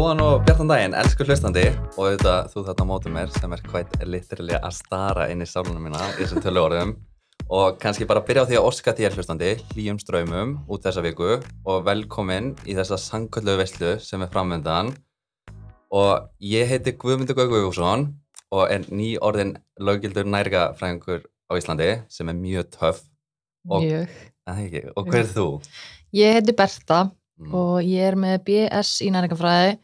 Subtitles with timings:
[0.00, 1.62] Góðan og bjartan daginn, elsku hlustandi.
[1.98, 5.82] Og auðvitað þú þarna mótið mér sem er hvært literally að stara inn í sálunum
[5.84, 6.94] mína í þessum tölu orðum
[7.52, 11.36] og kannski bara byrja á því að oska þér hlustandi hlýjum ströymum út þessa viku.
[11.68, 14.94] Og velkomin í þessa sangköllu veistlu sem er framöndan
[15.92, 18.08] og ég heiti Guðmundur Gaugvífússon
[18.56, 23.04] og er ný orðin lögildur nærgafræðingur á Íslandi sem er mjög töff.
[23.68, 25.50] Og, og hver er þú?
[26.16, 27.10] Ég heiti Berta
[27.40, 27.54] Mm.
[27.56, 29.78] og ég er með BS í næringafræði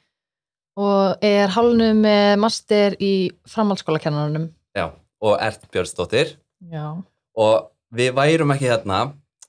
[0.76, 3.12] og er hálnu með master í
[3.48, 4.50] framhaldsskólakennarunum.
[4.76, 4.90] Já,
[5.24, 6.36] og ert Björnsdóttir.
[6.72, 7.02] Já.
[7.36, 9.00] og við værum ekki hérna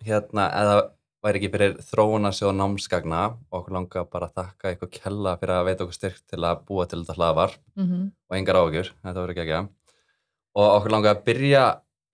[0.03, 0.75] hérna eða
[1.23, 3.23] væri ekki fyrir þróunarsjóð námsgagna.
[3.49, 6.61] Og okkur langar bara að þakka ykkur kella fyrir að veita okkur styrk til að
[6.67, 9.67] búa til þetta hlaðvar Mm og engar áhugjur, þetta verður ekki ekki
[10.57, 11.63] og okkur langar að byrja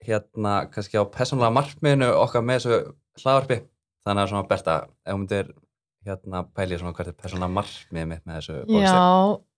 [0.04, 2.78] hérna kannski á persónulega markmiðinu okkar með þessu
[3.22, 3.60] hlaðvarpi.
[4.04, 4.74] Þannig að svona Berta,
[5.06, 5.52] ef hún myndir
[6.04, 9.00] hérna pæli svona hvert er persónulega markmiðið mitt með þessu Já,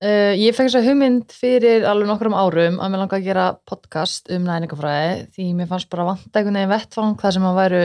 [0.07, 3.47] uh, ég fekk þess að hugmynd fyrir alveg nokkrum árum að mér langar að gera
[3.69, 7.85] podcast um næringafræði því mér fannst bara vanta einhvern veginn vettfang það sem að væru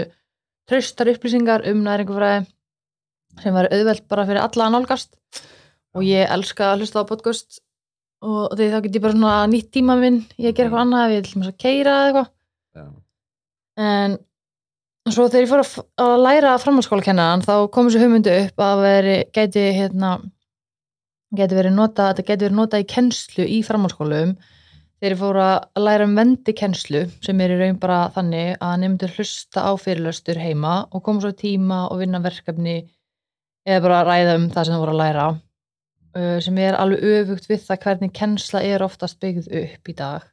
[0.72, 2.46] traustar upplýsingar um næringafræði
[3.40, 5.14] sem væri auðvelt bara fyrir alla að nálgast.
[5.98, 7.62] Og ég elska að hlusta á podcast
[8.22, 11.16] og því þá get ég bara svona nýtt tíma minn ég að gera eitthvað annað
[11.16, 12.30] ef ég að keira eitthvað.
[12.78, 12.86] Já,
[15.08, 18.64] en svo þegar ég fór að, að læra framhaldsskóla kennaran þá kom þessu hugmyndu upp
[18.66, 20.16] að veri, gæti hérna
[21.38, 24.34] gæti verið nota, þetta gæti verið nota í kennslu í framhaldsskólum.
[25.02, 28.76] Þegar ég fór að læra um vendi kennslu sem er í raun bara þannig að
[28.84, 32.76] nefndur hlusta á fyrirlöstur heima og koma svo tíma og vinna verkefni
[33.66, 37.50] eða bara ræða um það sem það voru að læra uh, sem er alveg öfugt
[37.50, 40.30] við það hvernig kennsla er oftast byggð upp í dag.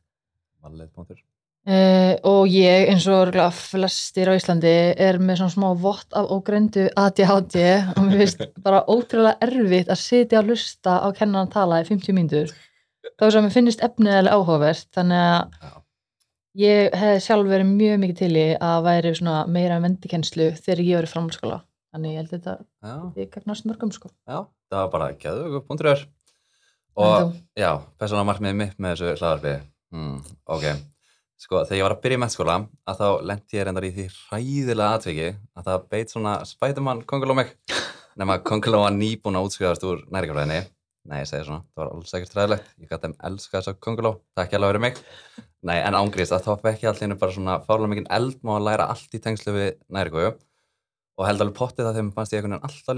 [0.60, 1.27] Valið punktur
[1.68, 6.86] Uh, og ég eins og flestir á Íslandi er með svona smá vott af ógreindu
[6.96, 7.58] ADHD
[7.92, 12.16] og mér finnst bara ótrúlega erfitt að sitja að hlusta á kennan tala í 50
[12.16, 12.54] mínútur.
[13.20, 15.76] Þá sem mér finnist efnið eða áhugavert þannig að
[16.64, 21.02] ég hef sjálf verið mjög mikið til í að væri svona meira vendikenslu þegar ég
[21.02, 21.62] verið framhaldsskóla.
[21.92, 24.14] Þannig ég held þetta Já, þið gagnast mörgum sko.
[24.24, 24.38] Já,
[24.72, 26.08] það var bara gæðu er.
[26.98, 27.40] En og?
[27.52, 29.58] Já, persónulega markmiðið mitt með þessu hlaðarpi
[29.92, 30.16] hmm,
[30.56, 30.64] Ok,
[31.38, 32.56] sko þegar ég var að byrja í mennskóla
[32.88, 37.38] að þá lendi ég reyndar í því hræðilega atviki að það beit svona Spiderman konguló
[37.38, 37.54] mig.
[38.18, 40.64] Nema konguló var nýbúin að útskrifast úr næringafræðinni
[41.08, 42.66] Nei, ég segi svona, það var alls ekkert hræðilegt.
[42.82, 44.98] Ég gæti þeim elska þessa konguló, takk ég alveg fyrir mig.
[45.64, 48.88] Nei, en ángrist að þá fekk ég allir bara svona fárlega mikinn eldmá að læra
[48.92, 52.68] allt í tengslu við næringu og held alveg pottið það þegar fannst ég einhvern veginn
[52.68, 52.94] alltaf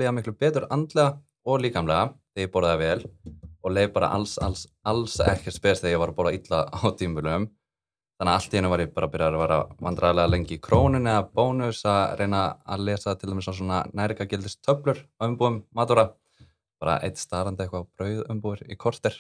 [7.23, 7.41] líka
[8.21, 10.63] þannig að allt í hennu var ég bara að byrja að vera vandræðilega lengi í
[10.63, 15.63] krónun eða bónus að reyna að lesa til dæmis á svona nærikagildist töflur á umbúum
[15.75, 16.11] matura
[16.81, 19.17] bara eitt starrandi eitthvað brauð umbúur í korter.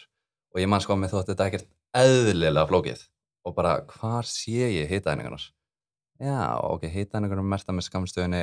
[0.53, 3.06] Og ég man sko með þótt þetta ekkert eðlilega flókið.
[3.49, 5.49] Og bara hvar sé ég hitaðningarnar
[6.21, 8.43] já ok, hitaðningarnar merta með skamstöðunni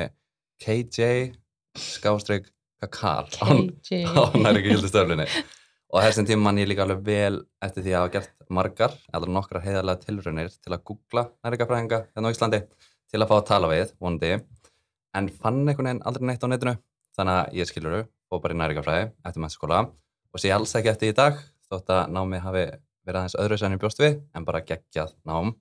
[0.58, 1.30] KJ
[1.78, 2.48] skástrík
[2.82, 3.46] kakal á,
[3.86, 5.28] KJ á nærikagildistöflunni
[5.88, 9.30] og þessum tíma man ég líka alveg vel eftir því að hafa gert margar eða
[9.32, 12.60] nokkrar heiðarlega tilraunir til að googla nærikafræðinga hérna á Íslandi
[13.08, 14.34] til að fá að tala við, vonandi.
[15.16, 16.74] En fann einhvern veginn aldrei neitt á netinu
[17.16, 21.14] þannig að ég skiluru og bara í nærikafræði eftir mennskóla og sé alls ekki eftir
[21.14, 22.66] í dag þótt að námi hafi
[23.08, 25.54] verið aðeins öðru sem ég bjóst við en bara geggjað nám.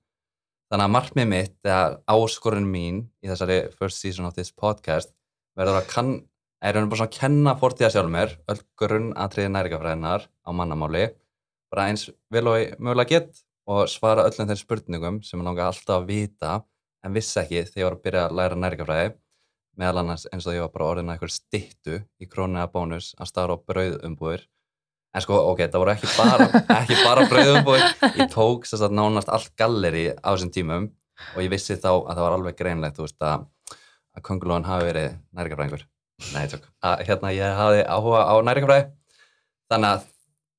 [0.67, 5.13] Þannig að markmið mitt eða áskorun mín í þessari first season of this podcast
[5.55, 6.11] verður að kann
[6.61, 10.49] er raun og bara svona að kenna fortíða sjálf mér öll grunn atriði nærikafræðinar á
[10.55, 11.05] mannamáli
[11.71, 15.67] bara eins vel og ég mögulega get og svara öllum þeim spurningum sem ég langa
[15.67, 16.57] alltaf að vita
[17.05, 19.09] en vissi ekki þegar ég var að byrja að læra nærikafræði
[19.77, 23.11] meðal annars eins og ég var bara orðin að eitthvað stittu í krónu eða bónus
[23.17, 24.47] að starfa á brauðumbúðir.
[25.13, 26.47] En sko ok, það voru ekki bara,
[26.79, 27.85] ekki bara brauðumbúðir.
[28.17, 30.89] Ég tók þess að nánast allt galleri á þessum tímum
[31.35, 33.45] og ég vissi þá að það var alveg greinlegt að,
[34.17, 35.85] að kongulóðan hafi verið nærikafræðingur
[36.33, 36.45] Nei.
[36.81, 38.85] Að, hérna, ég hafði áhuga á nærikafræði.
[39.71, 40.05] Þannig að,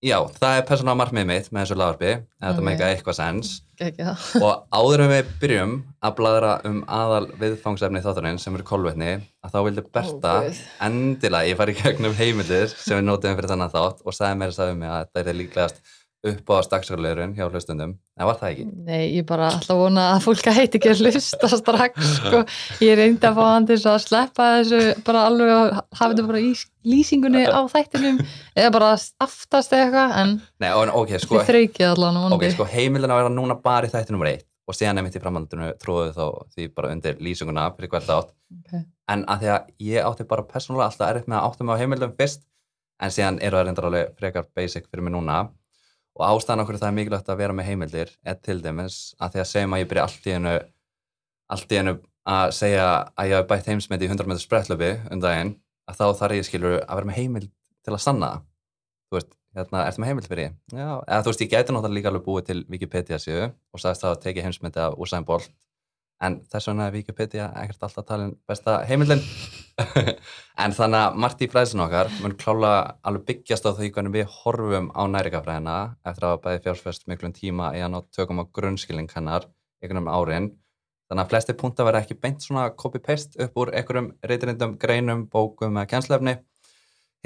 [0.06, 2.66] já, það er persónulega markmið mitt með þessu lagarpi, ef þetta Ok.
[2.68, 3.50] meika eitthvað sens.
[4.44, 9.12] Og áður en við byrjum að bladra um aðal viðfangsefni þáttarinn sem eru kolvetni,
[9.46, 10.62] að þá vildi Berta guð.
[10.88, 14.52] endilega, ég fari í gegnum heimildir sem við nótum fyrir þannig þátt og sagði mér
[14.52, 15.82] að sagði mig að þetta er líklegast
[16.26, 17.92] upp á stakksarlegurinn hjá hlustundum.
[18.18, 18.64] En var það ekki?
[18.88, 22.40] Nei, ég bara að vona að fólk hætti ekki að hlusta strax sko.
[22.82, 26.42] Ég reyndi að fá hann til að sleppa þessu bara alveg að hafa þetta bara
[26.42, 26.50] í
[26.88, 28.18] lýsingunni á þættinum
[28.58, 28.90] eða bara
[29.22, 32.50] aftast eitthvað en Nei, og, ok, sko, þið þraukið allan ok, vonandi.
[32.56, 35.70] sko, heimildin að vera núna bara í þætti nummer eitt og síðan nefnt í framhaldinu
[35.80, 36.24] tróðu þá
[36.56, 38.82] því bara undir lýsinguna fyrir hvert átt Ok.
[39.12, 41.80] en að því að ég átti bara persónulega alltaf erfitt með að átta mig á
[41.80, 42.42] heimildum fyrst
[43.00, 45.38] en síðan eru það reyndar alveg frekar basic fyrir mig núna
[46.18, 49.42] og ástæðan okkur það er mikilvægt að vera með heimildir er til dæmis að því
[49.42, 50.54] að segjum að ég byrja allt í einu
[51.54, 51.94] allt í einu
[52.28, 55.54] að segja að ég hef bætt heimsmyndi í 100 metrar sprettlöfi um daginn
[55.88, 57.52] að þá þarf ég skilur að vera með heimild
[57.86, 58.32] til að sanna
[59.08, 60.58] þú veist, hérna, ertu með heimild fyrir ég?
[60.74, 64.04] Já, eða þú veist, ég gæti náttúrulega líka alveg búið til Wikipedia síðu og sagðist
[64.04, 65.54] það að tekið heimsmyndi af Usain Bolt
[66.24, 69.22] en þess vegna er Wikipedia ekkert alltaf talin besta heimildin.
[70.58, 72.70] En þannig að margt í fræðsinn okkar mun klála
[73.06, 75.76] alveg byggjast á því hvernig við horfum á næringafræðina
[76.10, 79.46] eftir að bæði fjárfæst miklum tíma í að ná tökum á grunnskilning hennar
[79.78, 80.50] einhvern um árin.
[81.06, 85.78] Þannig að flesti punta verða ekki beint svona copy-paste upp úr einhverjum reytirindum, greinum, bókum
[85.78, 86.40] eða kjenslefni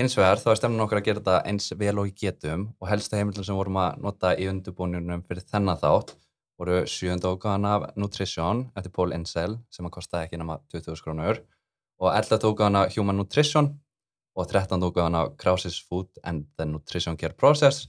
[0.01, 2.89] hins vegar þá er stemnum okkar að gera þetta eins vel og í getum og
[2.89, 6.15] helstu heimildin sem vorum að nota í undurbúninum fyrir þennan þátt
[6.61, 11.41] voru sjönda ógáðan af Nutrition eftir Paul Insel sem að kosta ekki nema 20.000 krónur
[12.03, 13.73] og 11 ógáðan af Human Nutrition
[14.37, 17.89] og 13 ógáðan af Krausis Food and the Nutrition Care Process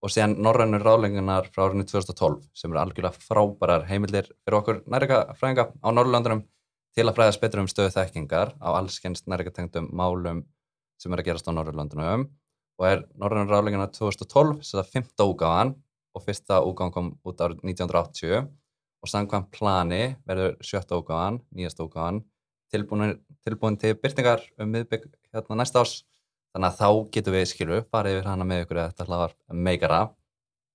[0.00, 5.20] og síðan norrænur ráðlengunar frá árinu 2012 sem eru algjörlega frábærar heimildir fyrir okkur nærika
[5.36, 6.46] fræðinga á Norrlöndunum
[6.96, 10.44] til að fræðast betur um stöðu þekkingar á allskennst nærika tengdum málum
[11.00, 12.26] sem eru að gerast á Norrlöndunum
[12.80, 15.12] og er norrænur ráðlengunar 2012 sem það 5.
[15.20, 15.74] ógáðan
[16.14, 18.48] og fyrsta úgáðan kom út árið 1980
[19.00, 22.22] og samkvæmt plani verður sjötta úgáðan, nýjasta úgáðan
[22.70, 26.00] tilbúin, til byrtingar um miðbygg hérna næsta ás
[26.54, 29.34] þannig að þá getum við skilu farið yfir hana með ykkur eða þetta hlaðar
[29.68, 30.00] meikara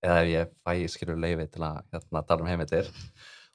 [0.05, 2.91] eða ef ég fæ skilu leiði til að hérna, tala um heimildir.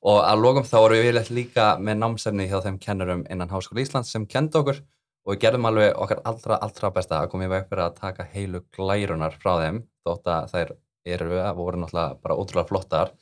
[0.00, 3.82] Og að lókum þá erum við viljað líka með námsefni hjá þeim kennurum innan Háskóla
[3.84, 7.50] Íslands sem kenda okkur og við gerðum alveg okkar allra, allra besta að koma í
[7.52, 10.72] veg fyrir að taka heilu glærunar frá þeim þótt að þær
[11.16, 13.12] eru að voru náttúrulega bara ótrúlega flottar.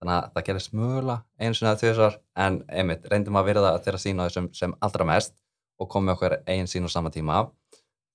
[0.00, 4.00] Þannig að það gerist mögulega einu sinna eða tvisar en einmitt reyndum að verða þeirra
[4.02, 5.36] sína þessum sem allra mest
[5.80, 7.46] og komið okkur einn sín á sama tíma.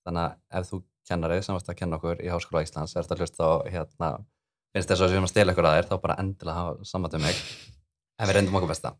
[0.06, 3.18] Þannig að ef þú kennari sem varst að kenna okkur í Háskóla Íslands er þetta
[3.18, 4.12] hlust á hérna
[4.72, 7.18] finnst þess að við erum að stela ykkur að þér þá bara endilega hafa saman
[7.18, 7.44] um mig.
[8.22, 8.94] En við reyndum okkur besta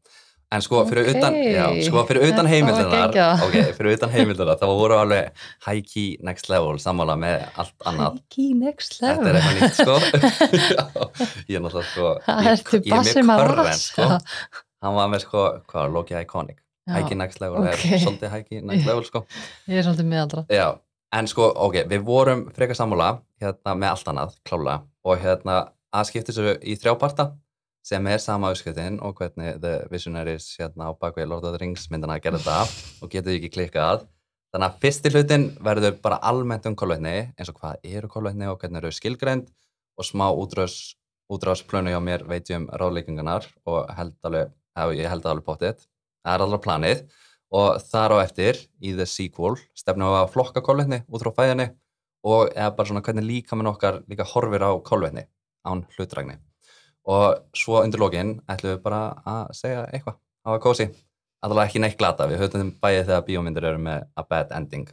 [0.52, 1.16] en sko fyrir Ok.
[1.18, 5.30] utan já, sko fyrir utan Þetta heimildunar ok, fyrir utan heimildunar þá voru alveg
[5.68, 8.18] high key next level sammála með allt annað.
[8.20, 9.28] Hikey next Þetta level.
[9.28, 9.96] er eitthvað nýtt sko.
[10.76, 10.84] Já,
[11.48, 13.80] Ég er náttúrulega sko Það ég- ég er körren, rasa.
[13.80, 14.10] sko.
[14.82, 16.58] Hann var með sko, hvað, Loki Iconic.
[16.90, 17.86] Já, High Next Level ok.
[17.86, 19.26] er svolítið High Next Level sko.
[19.70, 20.68] Ég er svolítið miðaldra Já,
[21.14, 23.12] en sko, ok, við vorum frekar sammála
[23.42, 24.82] hérna með allt annað, klálega.
[25.06, 25.60] Og hérna
[25.94, 27.30] að skipta þessu í þrjá parta
[27.86, 31.88] sem er sama auðskiptin og hvernig The Visionaries hérna á bakvið Lord of the Rings
[31.90, 34.06] myndina að gera þetta og getur ekki klikkað.
[34.52, 38.60] Þannig að fyrsti hlutin verður bara almennt um kolvetni eins og hvað eru kolvetni og
[38.62, 39.48] hvernig eru skilgreind
[39.98, 40.98] og smá útrás
[41.32, 44.52] útrásplönu hjá mér veit ég um ráðleikingarnar og held alveg,
[45.00, 45.86] ég held alveg potið
[46.26, 47.06] það er alveg planið.
[47.52, 51.72] Og þar á eftir í the sequel stefnum við að flokka kolvetni út frá fæðinni
[52.24, 55.26] og eða bara svona hvernig líka minn okkar líka horfir á kolvetni
[55.68, 56.38] án hlutrægni
[57.10, 60.90] og svo undir lokin ætlum við bara að segja eitthvað á að kósi
[61.42, 64.90] allavega ekki neitt glata, við höfum bæðið þegar bíómyndir eru með a bad ending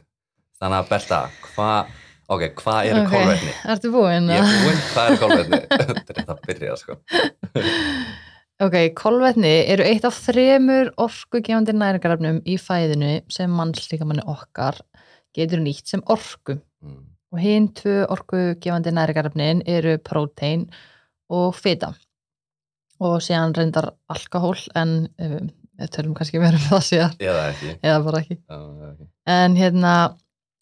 [0.59, 1.19] þannig að Berta,
[1.51, 1.91] hvað
[2.29, 3.53] ok, hvað eru Ok, kolvetni?
[3.73, 4.31] Ertu búinn?
[4.33, 5.61] Ég er búinn, hvað eru kolvetni?
[5.77, 6.97] Þetta er rétt að byrja sko
[8.59, 14.81] Ok, kolvetni eru eitt af þremur orkugefandi næringarefnum í fæðinu sem mannslíkamanni okkar
[15.37, 16.57] getur nýtt sem orku.
[16.83, 16.97] mm.
[17.31, 20.65] Og hinn tvö orkugefandi næringarefnin eru prótein
[21.31, 21.93] og fita.
[22.99, 27.75] Og síðan reyndar alkohól en um, við tölum kannski meira um það síðan eða ekki,
[27.79, 28.39] eða bara ekki.
[28.39, 29.07] Já, eða ekki.
[29.35, 29.93] En hérna,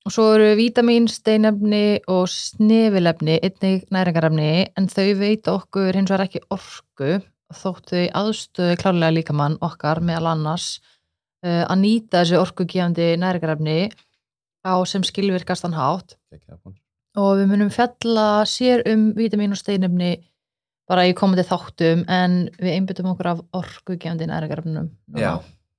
[0.05, 6.27] og svo eru vítamín, steinefni og snefilefni, einnig næringarefni, en þau veita okkur hins vegar
[6.27, 7.17] ekki orku,
[7.57, 10.77] þótt þau aðstöðu klárlega líkamann okkar meðal annars
[11.45, 13.79] uh, að nýta þessi orkugefandi næringarefni
[14.67, 16.17] á sem skilvirkastan hátt
[17.17, 20.17] og við munum fjalla sér um vítamín og steinefni
[20.87, 24.89] bara í komandi þáttum en við einbyttum okkur af orkugefandi næringarefnum.
[25.11, 25.21] núna.
[25.21, 25.33] Já,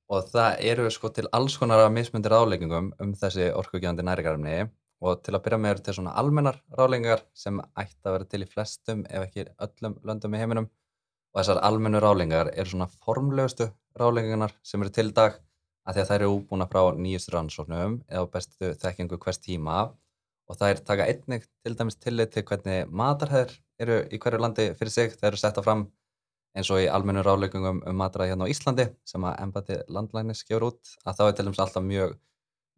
[0.08, 4.68] og það eru sko til alls konar af mismundir ráðleggingum um þessi orkugjandi næringarefni
[5.00, 8.42] og til að byrja með eru til svona almennar ráðleggingar sem ætti að vera til
[8.42, 13.68] í flestum ef ekki öllum löndum í heiminum og þessar almennu ráðleggingar eru svona formlegustu
[14.00, 15.38] ráðleggingarnar sem eru til dag
[15.88, 19.78] að því að þær eru útbúna frá nýjustu rannsóknum eða bestu þekkingu hvers tíma
[20.48, 24.94] og þær taka einnig til dæmis tillit til hvernig matarhæður eru í hverju landi fyrir
[24.94, 25.86] sig, þær eru setta fram
[26.56, 30.70] eins og í almennu ráðleggingum um matræði hérna á Íslandi sem að embati landlænis gefur
[30.70, 32.16] út að þá er til dæmis alltaf mjög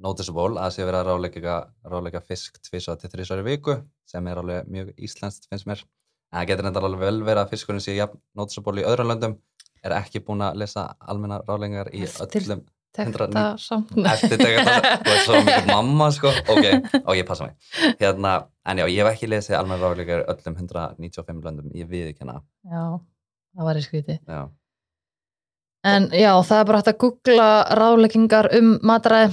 [0.00, 1.12] noticeable að sé verið
[1.52, 3.76] að ráðleggja fisk tvisa til þrísari viku
[4.08, 5.84] sem er alveg mjög íslenskt finnst mér.
[6.32, 9.38] En það getur enda alveg vel verið að fiskurinn sé jafn noticeable í öðrum löndum
[9.84, 12.64] er ekki búin að lesa almenna ráðleggingar í öllum
[12.96, 16.32] tekta samt eftir tekta þú er svo mikið mamma sko.
[16.50, 16.66] Ok,
[17.04, 17.56] ok, passa mig.
[18.00, 18.34] Hérna,
[18.66, 21.70] en já, ég hef ekki lesið almenn ráðleikar öllum 195 löndum.
[21.76, 22.84] Ég við ekki hana já,
[23.56, 24.40] það var í skríti já,
[25.90, 29.32] en já, það er bara hægt að googla ráðleggingar um matræði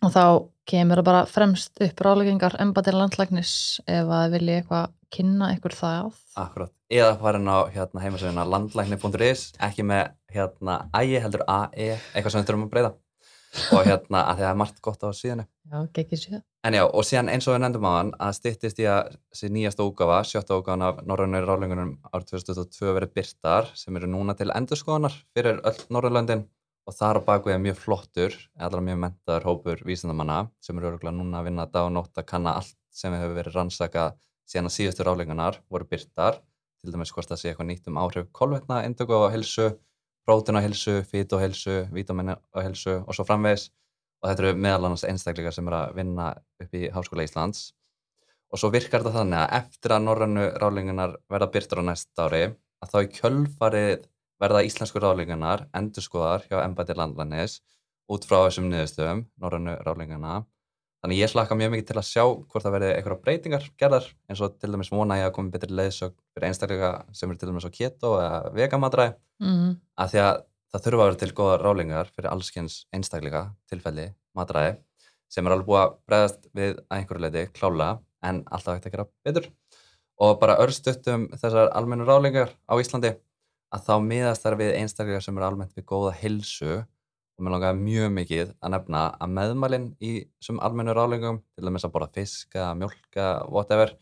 [0.00, 0.24] og þá
[0.70, 3.52] kemur það bara fremst upp ráðleggingar embættir landlæknis
[3.90, 6.12] ef að vilji eitthvað kynna ykkur það.
[6.38, 6.70] Akkurat.
[6.90, 12.50] Eða farin á hérna, heimasöðuna landlækni.is ekki með hérna ægi heldur AE, eitthvað sem við
[12.50, 12.92] þurfum að breyða
[13.74, 15.42] og hérna að það er margt gott á sér
[16.66, 19.50] En já, og síðan eins og við nefndum á hann að styttist í að þessi
[19.54, 24.50] nýjasta úgafa, sjötta úgafan af Norrönnur ráðlengunum árið 2022 verið byrtar sem eru núna til
[24.54, 26.44] endurskoðanar fyrir öll Norrlöndin
[26.86, 31.16] og þar á bakvið er mjög flottur, allar mjög mentaður hópur vísindamanna sem eru örgulega
[31.16, 34.16] núna að vinna dag og nótt að kanna allt sem hefur verið rannsakað
[34.50, 36.40] síðan að síðustu ráðlengunar voru byrtar,
[36.80, 38.82] til dæmis hvort það sé eitthvað nýtt um áhrif kolvetna,
[40.30, 43.70] indöku á hilsu, fít á hilsu, vítaminni á hilsu og svo framvegis.
[44.20, 47.72] Og þetta eru meðal annars einstakleika sem eru að vinna upp í Háskóla Íslands.
[48.52, 52.42] Og svo virkar þetta þannig að eftir að norrannu ráðlengunar verða byrtur á næsta ári
[52.80, 54.06] að þá í kjölfarið
[54.40, 57.60] verða íslensku ráðlengunar endurskoðar hjá embæti landlænis
[58.10, 60.40] út frá þessum niðurstöðum norrannu ráðlenguna
[61.00, 64.42] þannig ég slaka mjög mikið til að sjá hvort það verði eitthvað breytingar gerðar eins
[64.44, 67.68] og til dæmis vona ég að komi betri leiðsög fyrir einstakleika sem eru til dæmis
[67.68, 69.72] á keto eða vegamatræði mm.
[69.96, 74.76] að því að það þurfa að vera til góða rálingar fyrir allskens einstakleika tilfelli matræði
[75.30, 77.90] sem er alveg búið að bregðast við að einhverju leiti klála
[78.26, 79.50] en alltaf ekkert að gera betur
[80.20, 83.14] og bara örstuttum þessar almennu rálingar á Íslandi
[83.70, 86.82] að þá miðast þær við einstakleika sem eru almennt við góða hilsu
[87.40, 91.86] og mér langar mjög mikið að nefna að meðmælinn í þessum almennu rálingum til dæmis
[91.86, 93.94] að borða fiska, mjölka, whatever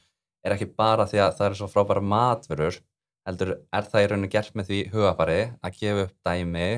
[0.42, 2.80] er ekki bara því að það eru svo frábæra matverur
[3.28, 6.68] heldur er það í rauninu gert með því hugafari að gefa upp dæmi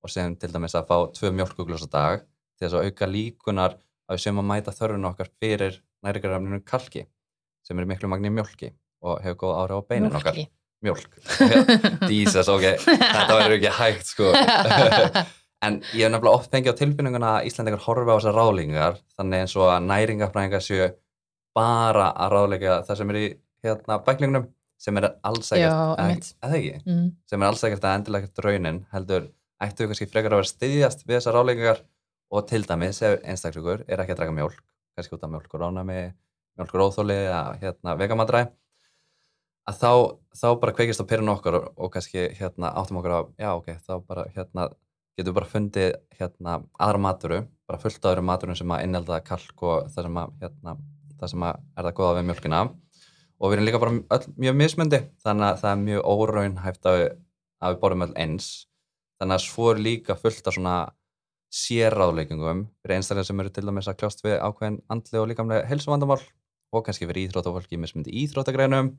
[0.00, 3.76] og sem til dæmis að fá tvö mjölkuglós á dag til þess að auka líkunar
[4.08, 7.04] að við séum að mæta þörfunu okkar fyrir næringarafninu kalki
[7.66, 8.72] sem er miklu magni mjölki
[9.04, 10.38] og hefur góð áhrif á beinin okkar.
[10.38, 11.18] Mjólki.
[11.42, 14.30] mjölk Jesus, ok, þetta verður ekki hægt sko
[15.64, 19.44] en ég hef nefnilega oft fengið á tilfinninguna að Íslandingar horfa á þessar ráðlingar þannig
[19.44, 20.88] eins og að næringafræðingar séu
[21.58, 23.26] bara að ráðleika það sem er í
[23.66, 24.46] hérna bæklingunum
[24.78, 27.08] sem er alls ekkert það ekki, mm.
[27.26, 29.26] sem er alls ekkert að endilega ekkert raunin heldur
[29.58, 31.82] ættu við kannski frekar að vera styðjast við þessar ráðleikar
[32.28, 34.62] og til dæmis ef einstaklingur er ekki að draka mjólk
[34.94, 36.00] kannski út af mjólkur ánami
[36.58, 38.44] mjólkur óþóli eða hérna vegamadræ
[39.68, 39.92] að þá,
[40.38, 43.94] þá bara kveikist á okkar og, og kannski hérna áttum okkur á, já ok, þá
[44.06, 44.68] bara hérna
[45.18, 49.64] getum bara fundið hérna aðra maturu, bara fullt af öðrum maturum sem að innelda kalk
[49.66, 50.76] og það sem að hérna,
[51.18, 52.60] það sem að er það góða við mjölkina
[53.38, 57.02] og við erum líka bara öll mjög mismundi þannig að það er mjög óraunhæft að
[57.62, 58.48] að við borðum öll eins.
[59.18, 60.76] Þannig að svo er líka fullt af svona
[61.58, 66.20] sérráðleikingum fyrir einstaklega sem eru til dæmis að kljást við ákveðin andli og líkamlega helsuvandamál
[66.76, 68.92] og kannski fyrir íþróttafólki í mismundi íþróttagreinum.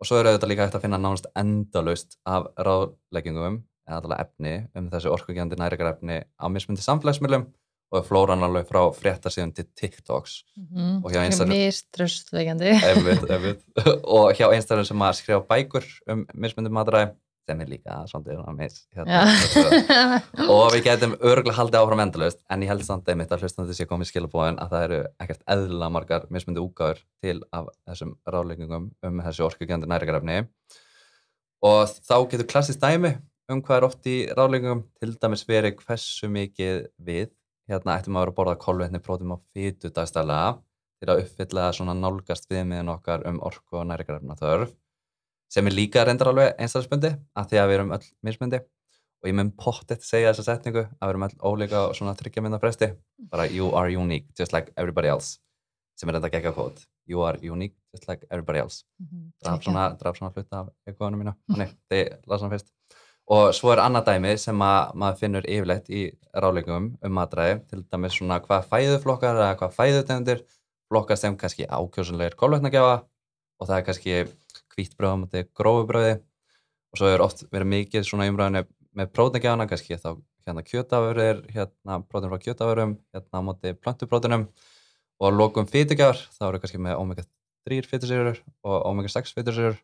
[0.00, 3.60] Og svo eru þetta líka hægt að finna nánast endalaust af ráðleikingum
[3.90, 7.48] eða efni um þessi orkugjandi næringarefni á mismundi samfélagsmiðlum
[7.90, 10.36] og flóran alveg frá fréttasíðum til TikToks.
[10.54, 11.00] Mm.
[11.02, 11.24] Og hjá
[13.34, 13.64] einmitt.
[14.04, 17.10] og hjá einstaklega sem að skrifa bækur um mismundi matræði
[17.50, 19.22] sem er líka svona mis hérna,
[20.52, 23.88] og við getum örgulega haldið áfram endalaust en ég held samt einmitt að hlustandi sé
[23.90, 29.24] komið skilabóðin að það eru ekkert eðla margar mismundi úgáður til af þessum ráðleggingum um
[29.24, 30.44] þessi orkugjandi næringarefni.
[31.66, 33.16] Og þá getur klassist dæmi
[33.50, 34.82] um hvað er oft í ráðleggingum?
[35.00, 37.30] Til dæmis verið hversu mikið við
[37.70, 40.58] hérna ættum að vera að borða kolvetni, prótum og fytu dagstælega
[41.00, 44.74] til að uppfylla svona nálgast viðmiðin okkar um orku og næringarefna þörf
[45.50, 49.36] sem er líka reyndar alveg einstaklisbundi að því að við erum öll mismundi og ég
[49.36, 52.92] mun pottet segja þessa setningu að við erum öll ólíka og svona tryggja mynda fresti.
[53.32, 55.38] Bara you are unique just like everybody else
[55.98, 58.84] sem er þetta gegga kvot you are unique just like everybody else.
[59.42, 61.34] Draf svona, draf svona hluta af ekoðunum mínu.
[61.50, 62.70] Þannig, þið lasa hann fyrst
[63.30, 67.60] og svo er annað dæmi sem að maður finnur yfirleitt í ráleggum um matræði.
[67.70, 70.42] Til dæmis svona hvað fæðuflokkar eða hvað fæðutegundir
[70.90, 73.04] flokkast sem kannski ákjósunlegir kolvetnagjafa.
[73.60, 74.16] Og það er kannski
[74.74, 76.16] hvítbröð á móti grófubröði
[76.90, 78.64] og svo er oft verið mikið svona umræðinu
[78.98, 80.16] með próteinagjafana kannski þá
[80.48, 84.48] hérna kjötafurðir, hérna prótein frá kjötafurðum, hérna á móti plantuprótinum
[85.20, 87.26] og lokum fytugjafar þá eru kannski með omega
[87.68, 89.78] 3 fytusýrur og omega 6 fytusýrur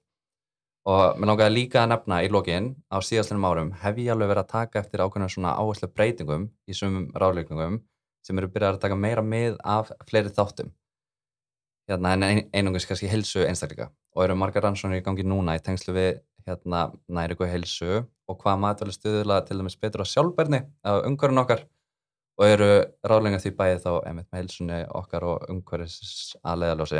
[0.86, 4.44] og mér langaði líka að nefna í lokin á síðastlinum árum hef ég alveg verið
[4.44, 7.80] að taka eftir ákveðna svona áherslu breytingum í sumum ráðleikungum
[8.26, 10.70] sem eru byrjað að taka meira mið af fleiri þáttum.
[11.90, 15.62] Hérna en ein, einungis kannski helsu einstakleika og eru margar rannsóknir í gangi núna í
[15.62, 21.02] tengslu við hérna næringu helsu og hvað matvæli stuðla til dæmis betur á sjálfbærni á
[21.02, 21.66] umhverfin okkar.
[22.36, 22.70] Og eru
[23.06, 26.98] ráðlengar því bæði þá einmitt með heilsunni okkar og umhverfis að leiðalósi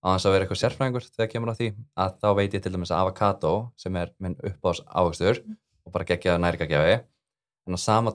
[0.00, 1.68] á þess að vera eitthvað sérfræðingur þegar kemur á því
[2.00, 5.42] að þá veit ég til dæmis að avokado sem er minn uppáðs áhugstur
[5.84, 8.14] og bara geggjaða næringagjafi en á sama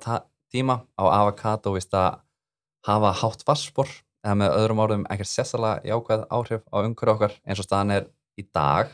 [0.54, 2.22] tíma á avokado vist að
[2.86, 3.90] hafa hátt vassbor
[4.26, 8.08] eða með öðrum orðum ekkert sérsalega jákvæð áhrif á umhverju okkar eins og staðan er
[8.40, 8.92] í dag.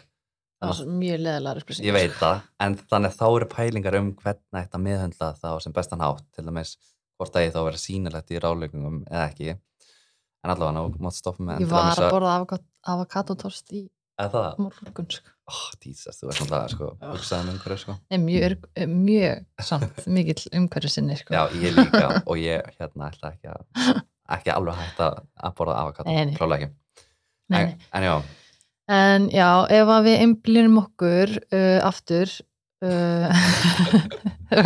[0.62, 4.57] Það svo mjög leðilega upplýsing ég veit það, en þannig þá eru pælingar um hvernig
[4.60, 6.75] þetta meðhundla þá sem bestan hátt til dæmis
[7.17, 9.55] hvort að ég þá vera sýnilegt í ráleggingum eða ekki
[10.41, 12.60] en allavega ná, mátt stoppa með ég var að borða
[12.93, 13.88] avokadotost í
[14.62, 15.31] morgun sko.
[15.50, 20.91] oh, Jesus, þú ert náttúrulega sko, hugsaðum umhverju sko mjög, er mjög samt mikill umhverju
[20.93, 21.33] sinni sko.
[21.33, 23.95] já, ég líka og ég hérna ætla ekki að
[24.31, 26.75] ekki alveg hægt að borða avokado, klálega ekki
[27.51, 28.13] en, en já,
[28.91, 29.50] en já,
[29.81, 32.31] ef að við einblýnum okkur uh, aftur
[32.86, 33.27] uh,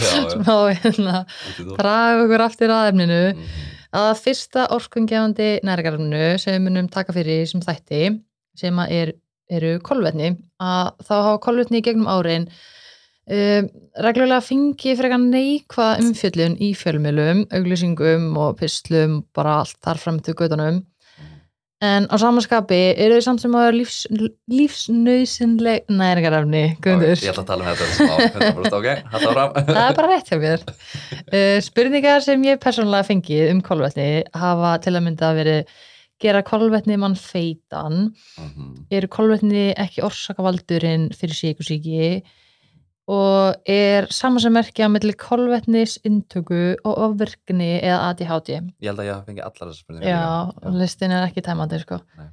[0.00, 1.74] já, smá hérna já.
[1.76, 3.76] draga okkur aftur að efninu Mhm.
[3.96, 8.02] Að fyrsta orkungefandi næringarefnu sem munum taka fyrir sem þætti
[8.58, 9.14] sem er,
[9.50, 13.70] eru kolvetni að þá hafa kolvetni gegnum árin um,
[14.06, 20.36] reglulega fengi frekar neikvað umfjöllun í fjölmjölum, auglýsingum og pislum, bara allt þar fram til
[20.38, 20.84] gödunum
[21.80, 23.98] en á samanskapi eru þau samt sem að vera lífs,
[24.52, 27.22] lífsnausinleg næringarefni, Ok, Guðmundur.
[27.24, 29.54] Ég ætla að tala um þetta smá 100% ok, hætti áfram.
[29.70, 30.64] Það er bara rétt hjá mér.
[31.30, 35.72] Uh, spurningar sem ég persónulega fengið um kolvetni hafa til að mynda verið
[36.20, 38.66] gera kolvetni mann feitan Mhm.
[38.92, 42.22] eru kolvetni ekki orsakavaldurinn fyrir síkusíki
[43.10, 49.08] og er saman sem merkja mellir kolvetnis intöku og ofvirkni eða ADHD ég held að
[49.08, 50.74] ég fengi allar þessar spurningar já, líka.
[50.82, 51.98] listin er ekki tæmandi sko.
[52.20, 52.28] Nei.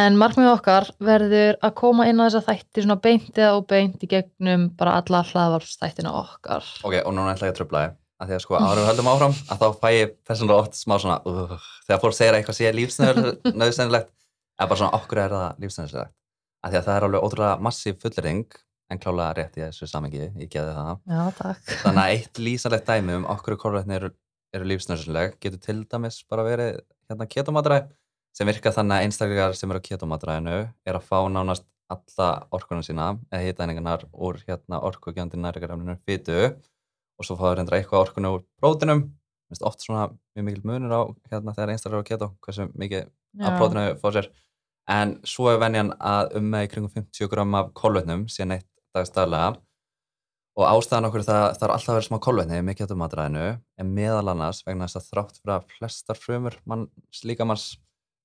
[0.00, 4.10] en markmið okkar verður að koma inn á þessa þætti svona beint eða óbeint í
[4.14, 8.36] gegnum bara alla hlaðvarpstættina okkar ok, og núna ætla ég að tröfla þið að því
[8.36, 11.56] að sko árum höldum áfram að þá fæ ég persónulega oft smá svona uh,
[11.88, 14.12] þegar fólk segir að eitthvað sé lífsnöðsennilegt
[14.60, 16.14] eða bara svona okkur er það lífsnöðsennilegt
[16.64, 18.46] að því að það er alveg ótrúlega massíf fullering
[18.94, 21.02] en klálega rétt í þessu samengi ég geði það.
[21.10, 21.72] Já, takk.
[21.82, 24.10] Þannig að eitt lýsalegt dæmi um okkur kolvetni eru,
[24.54, 26.80] eru lífsnöðsennilegt getur til dæmis bara verið
[27.10, 27.80] hérna ketomatræ
[28.34, 32.82] sem virka þannig að einstaklegar sem eru á ketomatræðinu er að fá nánast alla orkunum
[32.82, 38.46] sína eða hitaðningarnar úr hérna orkugjöndi næringarefninu fytu og svo fáður reyndra eitthvað orkunu úr
[38.58, 39.04] prótinum
[39.50, 43.04] Minnst oft svona mjög mikil munur á hérna þegar einstaklegar á keto hversu mikið
[43.44, 44.30] af prótinu fá sér.
[44.90, 48.68] En svo er venjan að um með í kringum 50 gram af kolvetnum síðan eitt
[48.94, 49.54] dagstæðlega
[50.54, 53.46] og ástæðan okkur það það er alltaf að vera smá kolvetni með ketomatræðinu
[53.82, 57.64] en meðal annars vegna þess að þrátt fyrir að flestar frumur manns líkamanns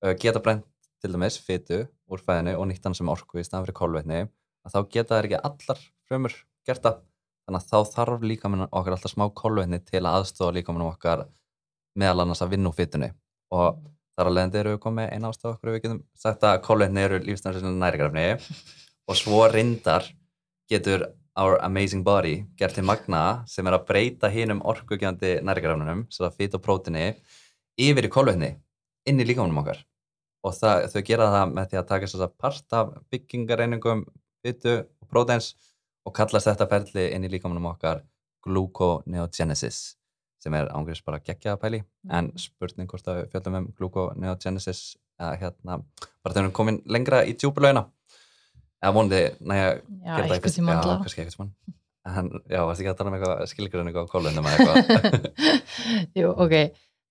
[0.05, 0.67] uh, geta brent
[1.01, 4.21] til dæmis fytu úr fæðinu og nýtt hann sem orku í staðan fyrir kolvetni
[4.65, 6.35] að þá geta þær ekki allar frumur
[6.67, 6.99] gert það.
[7.47, 11.25] Þannig að þá þarf líkamann okkar alltaf smá kolvetni til að aðstofa líkamann okkar
[11.97, 13.09] meðal annars að vinna úr fytunni
[13.55, 13.79] og
[14.13, 17.21] þar að leiðandi eru við komið eina ástofa okkur við getum sagt að kolvetni eru
[17.79, 18.27] nærigrafni
[19.09, 20.05] og svo reyndar
[20.69, 21.07] getur
[21.39, 26.39] our amazing body gert til magna sem er að breyta hinum orkugjandi nærigrafnunum, svo að
[26.39, 27.05] fyt og prótini
[27.79, 28.53] yfir í kolvetni
[29.07, 29.83] inn í líkamanum okkar.
[30.43, 34.05] Og það, þau gera það með því að taka þess að part af byggingareiningum
[34.43, 35.53] fytu og próteins
[36.07, 38.03] og kallast þetta ferli inn í líkamanum okkar
[38.45, 39.81] gluconeogenesis
[40.39, 41.81] sem er ángriðs bara geggjaða pæli.
[42.15, 44.83] En spurning hvort að við fjöldum um gluconeogenesis
[45.19, 47.83] eða hérna bara þegar við erum komin lengra í djúpulögina
[48.79, 51.49] eða vonandi næja já, eitthvað tíma já, kannski eitthvað tíma
[52.09, 55.27] en já, varst ekki að tala um eitthvað skilgrinningu á kólunum eða eitthvað
[56.19, 56.55] Jú, ok.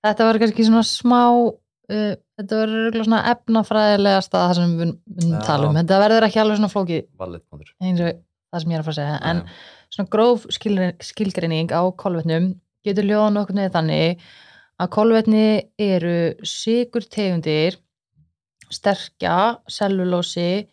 [0.07, 4.93] Þetta var kannski svona smá, uh, þetta var örugglega svona efnafræðilega stað það sem við
[4.95, 5.79] munum tala um.
[5.79, 8.99] Þetta verður ekki alveg svona punktur eins og það sem ég er að fara að
[9.01, 9.19] segja.
[9.31, 9.59] En Nei.
[9.95, 12.49] svona gróf skilgrein- skilgreining á kolvetnum
[12.87, 14.27] getur ljóðan okkur neði þannig
[14.79, 15.45] að kolvetni
[15.83, 17.77] eru sigur tegundir,
[18.73, 20.69] sterkja, sellulósi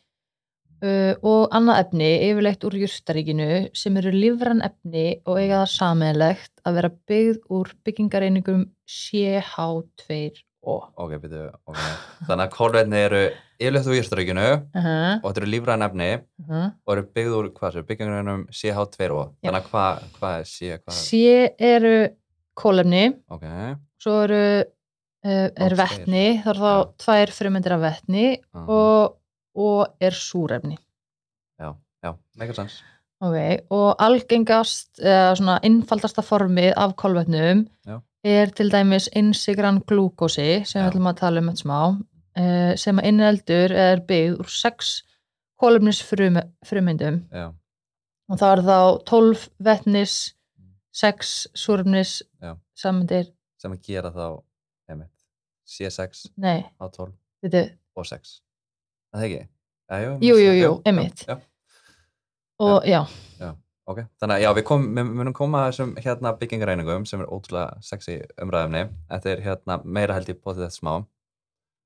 [0.84, 6.54] uh, og annað efni yfirleitt úr jurtaríkinu sem eru lífrann efni og eiga það sammeðlegt
[6.66, 10.76] að vera byggð úr byggingareiningum CH2O.
[10.98, 11.82] ok, byrju, ok.
[12.28, 13.24] Þannig að kólvetni eru
[13.60, 16.72] yfirleitt úr jörsturíkinu Uh -huh, og þetta eru lífræðin efni uh -huh.
[16.86, 20.92] og eru byggð úr hvað sér, byggingarunum CH2O þannig að hvað hva er C hvað
[20.92, 22.10] C eru
[22.56, 23.46] kólefni, ok,
[24.00, 24.64] svo eru,
[25.26, 29.16] uh, er Og vetni, þá er þá tvær frumendir af vetni og,
[29.56, 30.78] og er súrefni.
[31.60, 32.84] já, já, make sense
[33.24, 33.38] Ok,
[33.72, 38.02] og algengast, eða svona innfaldasta formið af kolvetnum Já.
[38.24, 40.84] er til dæmis innsigran glúkósi sem Já.
[40.84, 41.80] við ætlum að tala um þetta smá
[42.36, 45.04] eh, sem að inneldur er byggð úr sex
[45.64, 47.48] kolefnisfrumyndum já,
[48.30, 50.16] og það er þá 12 vetnis
[50.96, 52.56] 6 súrumnis Já.
[52.76, 54.42] samandir, sem að gera þá
[54.92, 55.12] einmitt,
[55.68, 57.12] C6, nei, A12
[57.44, 57.64] veitu
[57.96, 58.42] og 6
[59.16, 59.46] Það er ekki?
[59.96, 61.24] Jú, jú, jú, jú, emitt.
[62.66, 63.06] Og já.
[63.40, 63.52] já.
[63.86, 67.30] Ok, þannig að já, við, kom, við munum koma að þessum hérna byggingurreiningum sem er
[67.30, 68.88] ótrúlega sexy umræðumni.
[69.12, 70.94] Þetta er hérna meira held ég bótið þetta smá.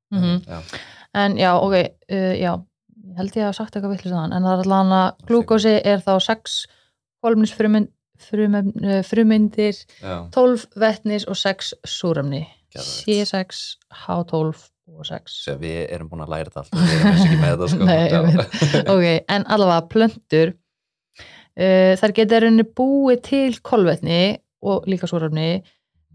[0.10, 0.42] Mm -hmm.
[0.48, 0.80] já.
[1.14, 1.76] En já, ok,
[2.12, 2.54] uh, já,
[3.18, 5.02] held ég að hafa sagt eitthvað vittlust á um hann, en það er alltaf hana,
[5.28, 6.66] glúkosi er þá sex
[7.22, 7.90] kolumnisfrumund
[9.04, 14.70] frumindir, eh, 12 vettnis og 6 súröfni C6H12
[15.60, 18.20] við erum búin að læra þetta allt við erum ekki með þetta sko Nei, Já.
[18.94, 20.54] Ok, en allavega plöntur,
[21.56, 24.22] uh, þær geta rauninni búið til kolvetni
[24.66, 25.52] og líka súrumni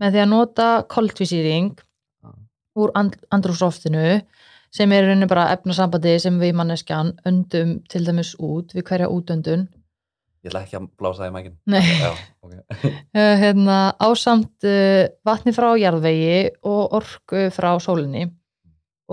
[0.02, 2.32] með því að nota koltvísýring Já.
[2.80, 4.20] úr and andrúsloftinu
[4.74, 9.68] sem er rauninni bara efnasambandi sem við manneskjan öndum til dæmis út við hverja útöndun
[10.44, 11.80] Ég ætla ekki að blása í mækin Nei.
[11.80, 12.10] Já,
[12.44, 18.26] ok uh, hérna, ásamt uh, vatni frá jarðvegi og orku frá sólinni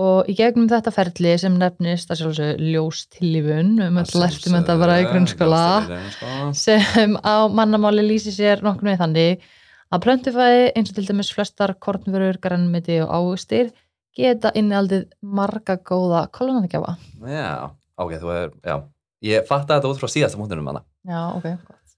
[0.00, 4.76] og í gegnum þetta ferli sem nefnist að sjálfsög ljós tillífun um að lærtum þetta
[4.80, 9.44] bara í grunnskóla grunnskóla sem á mannamáli lýsi sér nokkur með þannig
[9.92, 13.74] að plöntufæði eins og til dæmis flestar kornvörur, grannmeti og ávustir
[14.16, 16.96] geta innihaldið marga góða kolonatgjafa.
[17.28, 18.76] Já, ok, þú er, já
[19.22, 21.96] Ég fatta þetta út frá síðasta múttunum hana Já, ok, gott.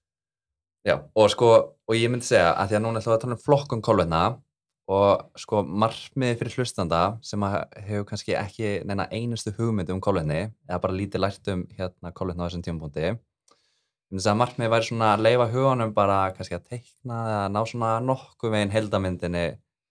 [0.85, 1.51] Já, og sko,
[1.89, 4.19] og ég myndi segja að því að núna ætlum við að tala um flokkun kolvetna
[4.85, 10.81] og sko markmiði fyrir hlustanda sem hefur kannski ekki neina einustu hugmyndi um kolvetni eða
[10.83, 13.17] bara lítið lært um hérna kolvetna á þessum tímapunkti ég
[14.13, 17.61] myndi segja að markmiði væri svona að leifa huganum bara kannski að teikna eða ná
[17.65, 19.45] svona nokkuð veginn heldamyndinni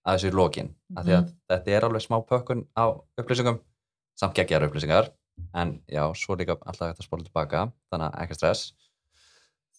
[0.05, 0.71] að þessu í lokin.
[0.71, 2.85] Mm af því að þetta er alveg smá pökkun á
[3.19, 3.61] upplýsingum
[4.15, 5.11] samt geggjar upplýsingar.
[5.55, 8.75] En já, svo líka alltaf hægt að spóla tilbaka þannig að ekki stress.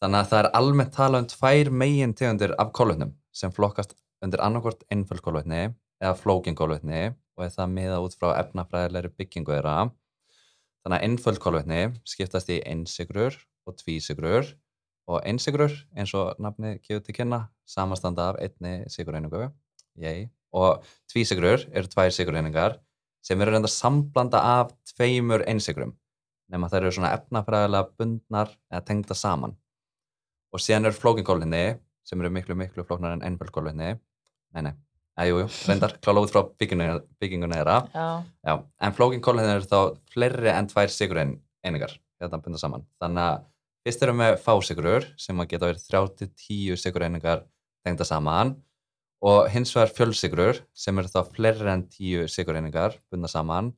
[0.02, 4.42] Þannig að það er almennt talað um tvær megin tegundir af kolvetnum sem flokkast undir
[4.44, 5.62] annarkvort einföld kolvetni
[6.02, 9.90] eða flókin kolvetni og er það miða út frá efnafræðilegri byggingu þeirra.
[10.84, 14.54] Þannig að einföld kolvetni skiptast í einsigrur og tvísigrur
[15.12, 19.48] og einsigrur eins og nafni gefur til kynna samastanda af einni sigureiningu
[20.56, 22.80] og tvísigrur eru tvær sigureiningar
[23.26, 25.96] sem eru reynda samblanda af tveimur einsigrum
[26.52, 29.56] nema þær eru svona efnafræðilega bundnar eða tengda saman.
[30.54, 31.64] Og síðan eru flókinkólfinni
[32.06, 33.96] sem eru miklu, miklu flóknar en einföldkólfinni
[34.56, 34.76] nei,
[35.20, 38.08] nei, jú, jú, reyndar klála út frá bygginguna þeirra Já,
[38.46, 38.56] Já,
[38.88, 39.80] en flókinkólfinni eru þá
[40.14, 43.44] fleiri en tvær sigurinn einingar hérna bunda saman, þannig að
[43.86, 47.44] fyrst erum við fásigrur sem að geta verið 30-10 sigureiningar
[47.86, 48.56] tengda saman.
[49.26, 53.72] Og hins vegar fjölsigrur sem eru þá fleiri en 10 sigureiningar bunda saman.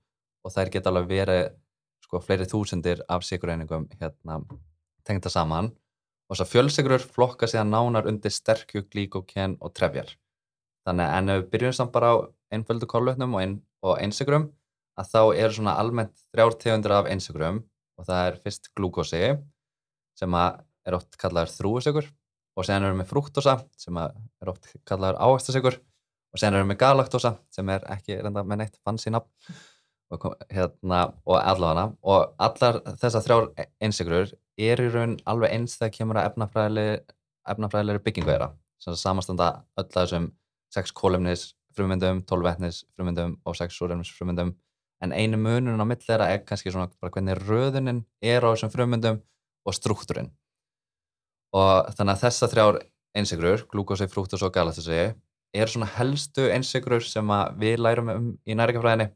[0.44, 1.44] Og þær geta alveg verið
[2.06, 4.40] sko fleiri þúsundir af sigureiningum hérna
[5.08, 5.74] tengda saman.
[6.28, 10.10] Og þess að fjölsigrur flokka síðan nánar undir sterkju, glíkóken og trefjar.
[10.88, 12.16] Þannig en ef við byrjum samt bara á
[12.56, 14.48] einföldu kolvetnum og, ein, og einsigrum
[14.98, 17.60] að þá eru svona almennt þrjár tegundir af einsigrum
[18.00, 19.22] og það er fyrst glúkosi
[20.18, 22.08] sem er oft kallaður þrúisigur
[22.58, 27.36] og sen erum við frúktosa sem er oft kallaður ávægstasigur og sen erum við galaktosa
[27.54, 29.30] sem er ekki reynda með neitt fancy nafn.
[30.08, 30.24] Og,
[30.56, 33.48] hérna, og allavega og allar þessar þrjár
[33.84, 39.84] einsigrur er í raun alveg eins þegar kemur að efnafræðilegri, byggingu þeirra sem samastanda öll
[39.84, 40.30] að þessum
[40.76, 44.56] 6 kólumnis frumyndum, 12 vetnis frumyndum og 6 súrefnis frumyndum
[45.04, 49.22] en einu munun á milli þeirra er kannski svona hvernig röðunin er á þessum frumyndum
[49.68, 50.32] og struktúrin
[51.56, 52.80] og þannig að þessar þrjár
[53.18, 55.14] einsigrur, glúkosi, frúktos og galaktosi
[55.54, 59.10] er svona helstu einsigrur sem að við lærum um í næringafræðinni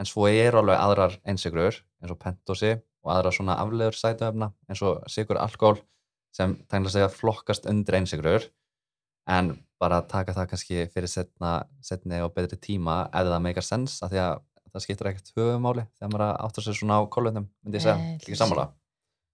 [0.00, 4.82] en svo eru alveg aðrar einsigrur eins og pentosi og aðrar svona afleður sætuefna eins
[4.86, 5.80] og sigur alkohol
[6.36, 8.46] sem tengla segja flokkast undir einsigrur
[9.30, 14.00] en bara taka það kannski fyrir setna, setni og betri tíma ef það meikar sens
[14.04, 14.34] af því að
[14.70, 18.38] það skiptir ekkert höfumáli þegar maður áttur sér svona á kolvetnum myndi ég segja, ekki
[18.38, 18.68] sammála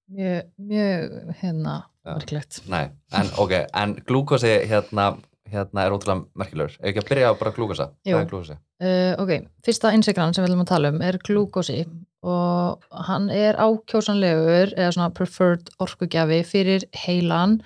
[0.07, 2.15] mjög, mjög, hérna, Já.
[2.15, 2.61] merkilegt.
[2.69, 5.17] Nei, en ok, en glúkosi hérna,
[5.51, 8.19] hérna er ótrúlega merkilegur ef ekki að byrja á bara glúkosa Jú.
[8.19, 8.59] er glúkosi?
[8.83, 11.81] Uh, ok, fyrsta innsigran sem við viljum að tala um er glúkosi
[12.27, 17.61] og hann er ákjósanlegur eða svona preferred orkugjafi fyrir heilan,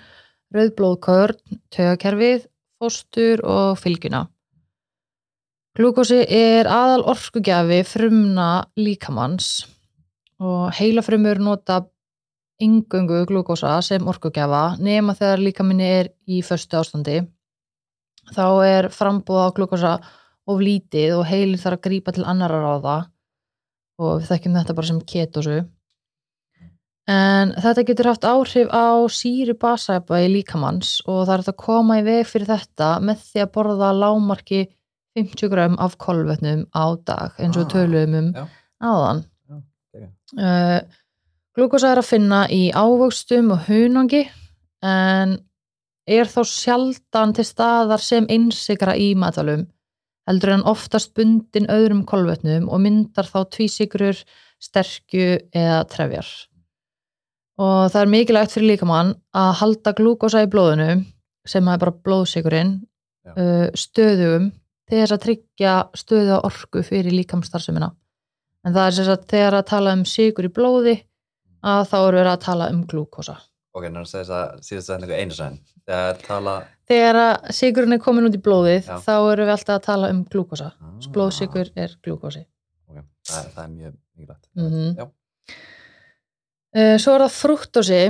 [0.55, 1.39] rauðblóðkörn,
[1.73, 2.45] tögakerfið,
[2.81, 4.25] fóstur og fylgjuna.
[5.77, 9.63] Glúkosi er aðal orkugjafi frumna líkamanns
[10.41, 11.77] og heilafrumur nota
[12.61, 17.21] yngöngu glúkosa sem orkugjafa nema þegar líkaminni er í föstu ástandi.
[18.35, 19.93] Þá er frambúð á glúkosa
[20.49, 22.97] of lítið og heilir þarf að grípa til annara ráða
[24.01, 25.57] og við þekkjum þetta bara sem ketosu
[27.09, 31.97] en þetta getur haft áhrif á síru basæpa í líkamanns og það er að koma
[31.99, 34.61] í veg fyrir þetta með því að borða lámarki
[35.17, 38.45] 50 gram af kolvetnum á dag eins og Ah, töluðum um já.
[39.51, 40.03] ok.
[40.39, 40.79] uh,
[41.57, 44.23] glúkosa er að finna í ávöxtum og hunangi
[44.81, 45.39] en
[46.07, 49.67] er þó sjaldan til staðar sem einsikra í matalum
[50.29, 54.15] heldur en oftast bundin öðrum kolvetnum og myndar þá tvísikrur,
[54.61, 56.27] sterkju eða trefjar.
[57.59, 61.03] Og það er mikilvægt fyrir líkamann að halda glúkosa í blóðinu
[61.47, 62.77] sem er bara blóðsikurinn
[63.35, 64.51] uh, stöðugum
[64.89, 67.91] til þess að tryggja stöðu orku fyrir líkamstarfsemina.
[68.65, 70.95] En það er sem sagt þegar að tala um sigur í blóði
[71.65, 73.35] að þá eru verið að tala um glúkosa.
[73.73, 75.59] Ok, náttúrulega þess að síðast setningu einu sæn.
[75.87, 76.55] Þegar tala...
[76.91, 78.97] Þegar að sigurinn er komin út í blóðið Já.
[79.05, 80.71] þá eru við alltaf að tala um glúkosa.
[80.81, 82.41] Ah, Blóðsigur er glúkosi.
[82.91, 84.45] Ok, það, er- það er mjög mikilvægt.
[84.59, 84.93] Mhm.
[84.99, 85.57] Já, Uh,
[86.71, 88.03] svo er það frúktósi.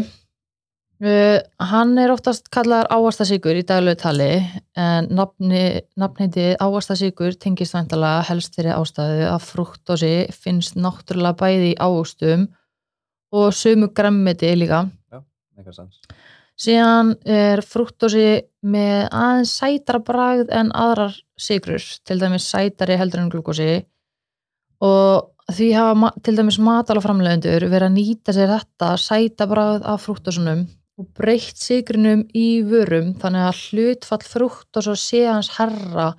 [1.02, 4.36] Uh, hann er oftast kallaðar ávastasíkur í daglegu tali
[4.78, 10.12] en nafnheiti ávastasíkur tengist væntalega helst þeirri ástæðu að frúktósi
[10.44, 12.44] finnst náttúrulega bæði í ávöxtum
[13.34, 14.84] og sumu grammeti líka.
[15.58, 15.98] eitthvað sanns.
[16.62, 23.34] Síðan er frúktósi með aðeins sætara bragð en aðrar sigrur, til dæmis sætari heldur en
[23.34, 23.72] glúkosi
[24.86, 30.66] og því hafa til dæmis matalaframlegendur verið að nýta sér þetta sæta bragð af frúktósunum
[31.02, 36.12] og breytt sigrinum í vörum þannig að hlutfall frúktósa sé hans herra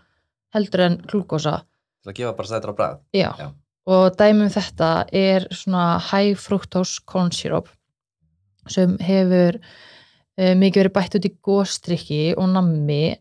[0.55, 1.61] heldur en glúkosa.
[2.03, 2.97] Til að gefa bara sættra bræð.
[3.15, 3.31] Já.
[3.39, 3.51] Já.
[3.87, 7.71] og dæmum þetta er svona high fructose corn syrup
[8.71, 13.17] sem hefur uh, mikið verið bætt út í góstrykki og nammi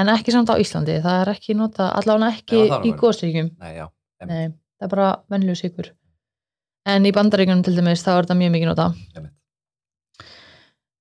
[0.00, 3.00] en ekki samt á Íslandi, það er ekki nota allavega ekki Já, það í alveg.
[3.02, 3.86] góstrykkjum Nei, já.
[4.24, 4.46] Nei,
[4.82, 5.92] það er bara venlu sigur
[6.88, 9.36] en í bandaríkunum til dæmis þá er þetta mjög mikið nota Einmitt.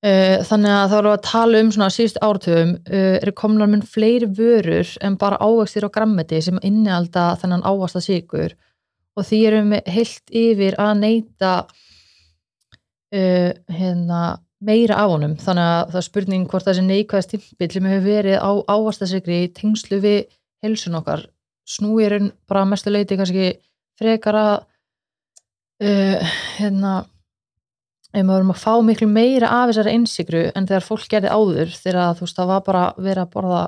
[0.02, 3.70] Uh, þannig að þá erum við að tala um svona síðust ártöfum uh, eru komnar
[3.70, 8.56] mun fleiri vörur en bara ávextir og grammeti sem innihalda þennan ávasta sigur
[9.14, 11.52] og því erum við heilt yfir að neyta
[13.14, 14.24] uh, hérna,
[14.58, 15.38] meira af honum.
[15.38, 19.44] Þannig að það er spurning hvort þessi neikvæða stimpill sem hefur verið á ávasta sigri
[19.44, 20.20] í tengslu við
[20.66, 21.28] helsun okkar
[21.70, 23.52] snúirinn bara mestu leiti kannski
[24.02, 24.54] frekar að
[25.86, 26.94] uh, hérna
[28.12, 32.18] maður erum að fá miklu meira af þessari einsigru en þegar fólk gerði áður þegar
[32.18, 33.62] þú veist það var bara verið að borða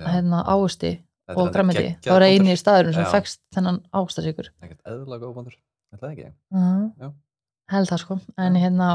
[0.00, 0.42] hérna
[1.30, 3.10] Þetta og er geggjað það var eini í staðurinn sem Já.
[3.12, 3.80] fekst þennan
[4.88, 5.58] eðlulega góð búndur.
[5.90, 6.30] Þetta er ekki.
[6.56, 7.12] uh
[7.70, 8.18] held það sko.
[8.40, 8.88] En hérna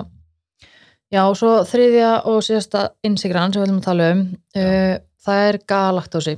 [1.14, 4.24] já, svo þriðja og síðasta innsigran sem við viljum að tala um
[4.60, 6.36] uh, það er galaktósi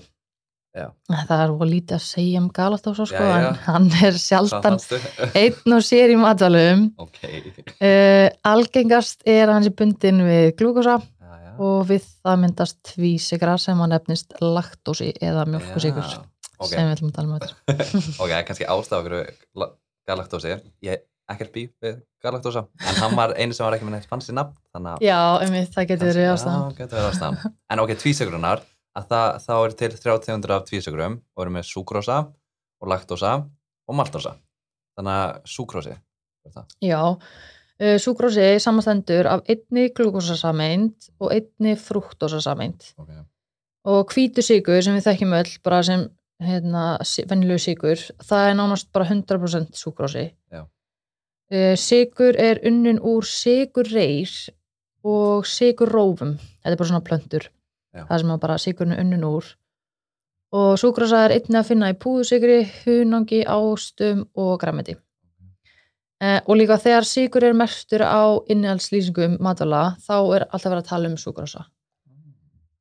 [0.78, 0.88] Já.
[1.30, 4.20] það er og lítið að segja um galaktósa sko, en hann er
[4.54, 5.00] fannstu?
[5.42, 7.20] einn og sér í matalum ok.
[7.82, 11.00] uh, algengast er að hann sé bundin við glúkosa
[11.58, 16.22] og við það myndast tvísikra sem að nefnist laktósi eða mjölkusikur Já,
[16.58, 17.84] Ok, sem við ætlum að tala um þetta
[18.24, 19.76] ok, kannski ástæða okkur
[20.08, 20.56] galaktósi.
[20.86, 22.66] Ég ekkert bí við galaktósa.
[22.80, 24.56] En hann var einu sem var ekki með neitt nafn.
[24.74, 27.56] Þannig að Já, einmitt, það getur verið ástæðan.
[27.74, 28.64] En ok, tvísögrunar,
[28.98, 32.18] að það, þá er til 30 tegundir af tvísögrum og erum með súkrósa
[32.82, 33.34] og laktósa
[33.88, 34.36] og maltósa.
[34.98, 35.96] Þannig að súkrósi,
[36.48, 36.76] er það?
[36.84, 43.12] Já, uh, súkrósi samastendur af einni glúkosasameind og einni frúktosasameind Ok,
[43.88, 46.08] og hvítu sigur sem við þekkjum öll bara sem
[46.44, 46.86] hérna,
[47.30, 50.66] vennilegu sigur, það er nánast bara 100% súkrósi Já.
[50.66, 54.34] uh, Sigur er unnin úr sigurreir
[55.06, 57.57] og sigurrófum þetta er bara svona plöntur Já.
[58.06, 59.50] Það sem að bara sigurinn er unnin úr.
[60.58, 64.96] Og súkrósa er einnig að finna í púðusigri, hunangi, ástum og græmiti
[66.18, 70.88] Eh, og líka þegar sigur er mestur á innihaldslýsingum matvala þá er alltaf verið að
[70.90, 71.60] tala um súkrosa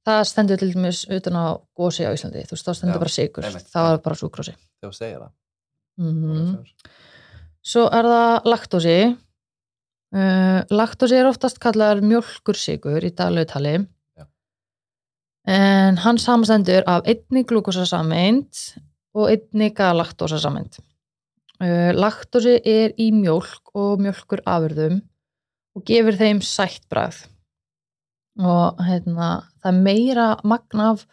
[0.08, 3.12] það stendur til dæmis utan á gósi á Íslandi, þú veist þá stendur Já, bara
[3.12, 3.90] sigur einmitt, þá já.
[3.90, 5.34] er bara súkrosi þegar þú segir það.
[6.00, 6.96] mm Ok,
[7.66, 8.96] svo er það laktósi.
[10.16, 13.74] Uh, laktósi er oftast kallaður mjölkursigur í daglegu tali.
[13.82, 13.84] Já.
[15.46, 18.62] En hann samastendur af einni glúkosasameind
[19.16, 20.80] og einni galaktósasameind.
[21.56, 24.98] Uh, laktósi er í mjölk og mjölkur afurðum
[25.76, 27.22] og gefur þeim sætt bragð.
[28.36, 31.06] Og hérna, það er meira magna af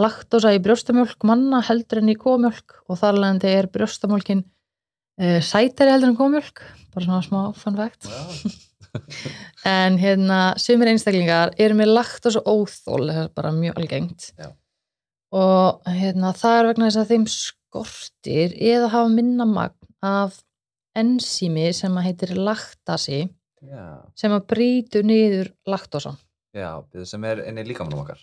[0.00, 5.92] laktósa í brjóstamjölk manna heldur en í kómjölk og þar leðandi er brjóstamjölkin uh, sætari
[5.92, 8.08] heldur en kómjölk bara svona smá fun fact.
[8.08, 8.56] Já,
[9.68, 14.50] en hérna, sumir einstaklingar eru með laktósa óþól það er bara mjög algengt Já.
[15.36, 20.40] og hérna, það er vegna þess að þeim skortir eða hafa minna magn af
[20.98, 23.22] ensími sem að heitir laktasi
[23.60, 26.16] Já, sem að brýtur niður laktósan
[26.56, 26.70] já,
[27.06, 28.20] sem er inn í líkamannum okkar.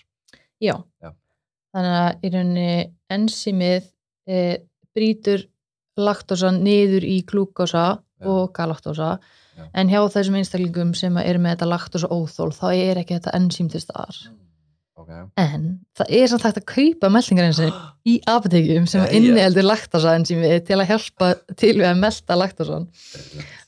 [0.63, 0.75] Já.
[1.03, 1.11] Já.
[1.75, 2.71] Þannig að í rauninni
[3.13, 3.89] ensímið
[4.27, 4.39] e,
[4.95, 5.45] brýtur
[5.97, 7.87] laktósan niður í glúkosa
[8.25, 9.17] og galaktósa
[9.57, 9.63] Já.
[9.73, 13.69] en hjá þessum einstaklingum sem eru með þetta laktósa óþól þá er ekki þetta ensím
[13.73, 14.19] til staðar.
[14.97, 15.09] Ok.
[15.37, 15.65] En
[15.97, 17.73] það er samt hægt að kaupa meldingarensím
[18.09, 19.11] í apotekjum sem Jæja.
[19.19, 22.87] inniheldur laktósa ensími til að hjálpa til við að melda laktósan.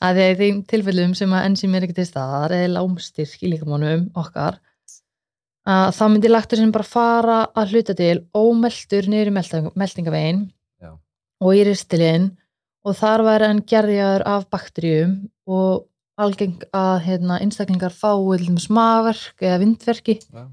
[0.01, 3.51] Að því að þeim tilfellum sem að ensím er ekki til staðar eða lámstyrk í
[3.53, 4.57] líkamannum okkar
[5.69, 10.39] að þá myndi laktósin bara fara að hluta til ómeltur niður í melding- meldingavegin
[11.45, 12.31] og í ristilinn
[12.87, 15.15] og þar væri hann gerðjaður af bakteríum
[15.49, 15.85] og
[16.19, 20.47] algeng að hérna, einstaklingar fái smaverk eða vindverki Já.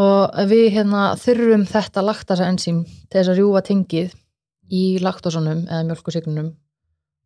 [0.00, 4.14] og við hérna, þurfum þetta laktasa ensím til þess að rjúfa tengið
[4.72, 6.54] í laktósunum eða mjölkusignunum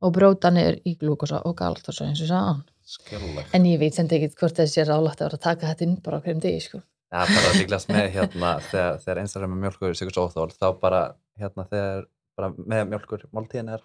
[0.01, 2.63] og bróta niður í glúkosa og galaktosa eins og sagðan.
[2.91, 3.51] Skjálfleg.
[3.55, 5.99] En ég veit sem ekki hvort þessi er rálægt að vera að taka þetta inn
[6.03, 6.81] bara á hverjum degi, sko.
[7.11, 11.01] Já, bara líklegast með hérna þegar, þegar einstaklega með mjölkur sigur óþól þá bara
[11.41, 12.05] hérna þegar
[12.39, 13.83] bara með mjölkur máltíðin er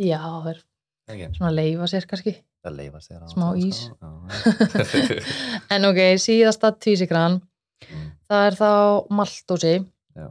[0.00, 0.60] Já, það er
[1.12, 2.32] ekki, svona að leifa sér kannski.
[2.64, 3.80] það leifa sér á Smá ís.
[3.84, 4.12] sko.
[5.74, 7.40] En ok, síðasta tvísikran,
[7.84, 8.04] Mm.
[8.30, 8.68] það er þá
[9.12, 9.72] maltósi
[10.16, 10.28] Já.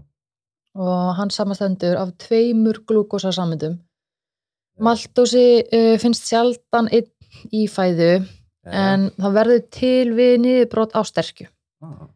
[0.74, 3.76] og hann samastendur af tveimur glúkosa sammyndum.
[3.78, 4.82] Já.
[4.88, 7.12] Maltósi uh, finnst sjaldan einn
[7.54, 8.72] í fæðu Já.
[8.72, 11.46] en það verður til við niðurbrot á sterkju
[11.84, 12.08] Ah,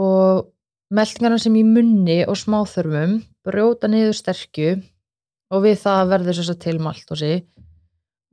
[0.00, 0.48] og
[0.90, 4.70] meldingarna sem í munni og smáþörmum brjóta niður sterkju
[5.50, 7.32] og við það verður svo til maltósi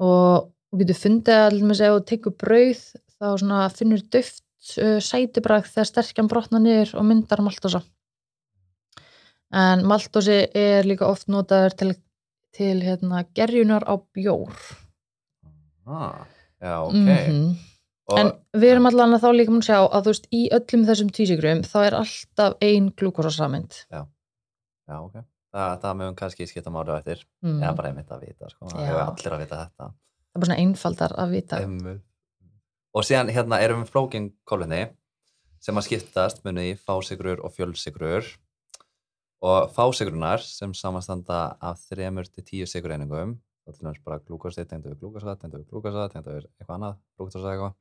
[0.03, 2.81] og þú getur fundið að segja og tekur brauð
[3.17, 4.43] þá finnur döft
[4.77, 7.81] uh, sætibræk þegar sterkjan brotna niður og myndar maltósa
[9.55, 11.93] en maltósi er líka oft notaður til,
[12.57, 14.51] til hérna, gerjunar á bjór.
[15.87, 16.25] Ah,
[16.59, 16.93] já, ok.
[16.93, 17.55] Mhm.
[18.07, 20.85] Og- En við erum allan að þá líka mun sjá að þú veist í öllum
[20.87, 23.73] þessum tísigrum þá er alltaf ein glúkosasamynd.
[24.87, 25.17] Já, ok.
[25.57, 27.23] Það, það mögum kannski skipta máli á eftir.
[27.45, 27.61] Mm.
[27.61, 29.87] eða bara einmitt að vita, sko, það hefur allir að vita þetta.
[29.87, 31.61] Það er bara svona einfaldar að vita.
[31.63, 32.01] um,
[32.97, 34.83] og síðan hérna erum við flókin kólvetni
[35.63, 38.29] sem að skiptast munið í fásigrur og fjölsigrur
[39.47, 43.35] og fásigrunar sem samanstanda af þremur til tíu sigureiningum
[43.67, 46.97] þá til dæmis bara glúkosi, tengdu við glúkosa, tengdu við glúkosa, tengdu við eitthvað annað,
[47.17, 47.75] glúkosa eitthvað.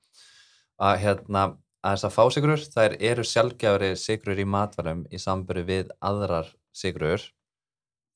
[0.86, 1.44] Að hérna
[1.86, 7.24] að þessar fásigrur, þær eru sjálfgjafri sigrur í matvælum í samböru við aðrar sigrur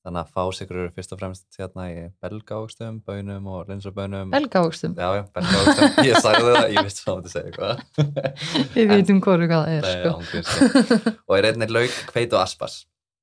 [0.01, 4.95] þannig að fásigrur eru fyrst og fremst hérna í belgákstum, bönum og linsabönum Belgávöxtum.
[4.97, 8.23] Já, já, belgákstum, ég sagði það, ég veist hvað það segja eitthvað
[8.77, 10.41] Við veitum hvoru hvað það er, Nei, sko.
[10.47, 11.13] sko.
[11.29, 12.79] og er einnig lauk, hveit og aspas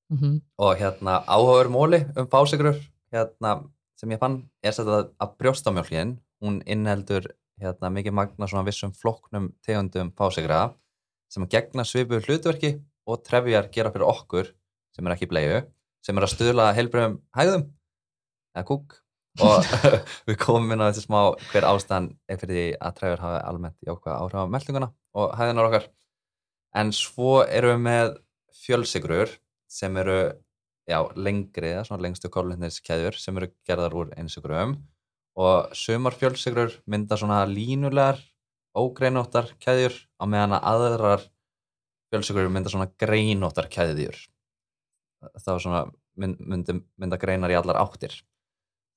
[0.09, 0.39] Mhm.
[0.65, 2.79] og hérna áhugaður móli um fásigrur
[3.13, 3.51] hérna,
[4.01, 7.27] sem ég fann er sett að, að brjóstamjólkin hún innheldur
[7.61, 10.63] hérna, mikið magna svona vissum flokknum tegundum fásigra
[11.29, 12.71] sem að gegna svipu hlutverki
[13.05, 14.49] og trefjar gera fyrir okkur
[14.99, 15.61] sem er ekki bleiðu
[16.05, 17.69] sem er að stuðla heilbröðum hægðum
[18.57, 18.97] eða kúk.
[19.45, 19.67] Og
[20.27, 21.21] við komum inn á þessi smá
[21.53, 25.69] hver ástæðan er fyrir því að trefjar hafa almennt jákvæða áhrif á meldinguna og hægðunar
[25.69, 25.87] okkar.
[26.75, 28.15] En svo erum við með
[28.65, 29.35] fjölsigrur
[29.71, 30.19] sem eru
[30.89, 34.79] já, lengri, eða svona lengstu kólvetniskeðjur sem eru gerðar úr einsigrum
[35.39, 38.19] og sumar fjölsigrur mynda svona línulegar
[38.79, 41.29] ógreinóttar keðjur á meðan að aðrar
[42.11, 44.19] fjölsigrur mynda svona greinóttar keðjur
[45.39, 48.15] þá mynd, myndi, mynda greinar í allar áttir.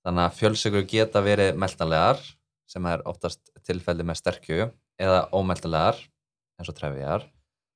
[0.06, 2.22] Þannig að fjölsigrur geta verið meltanlegar
[2.70, 4.68] sem er oftast tilfelli með sterkju
[5.02, 6.00] eða ómeltanlegar
[6.58, 7.26] eins og trefjar.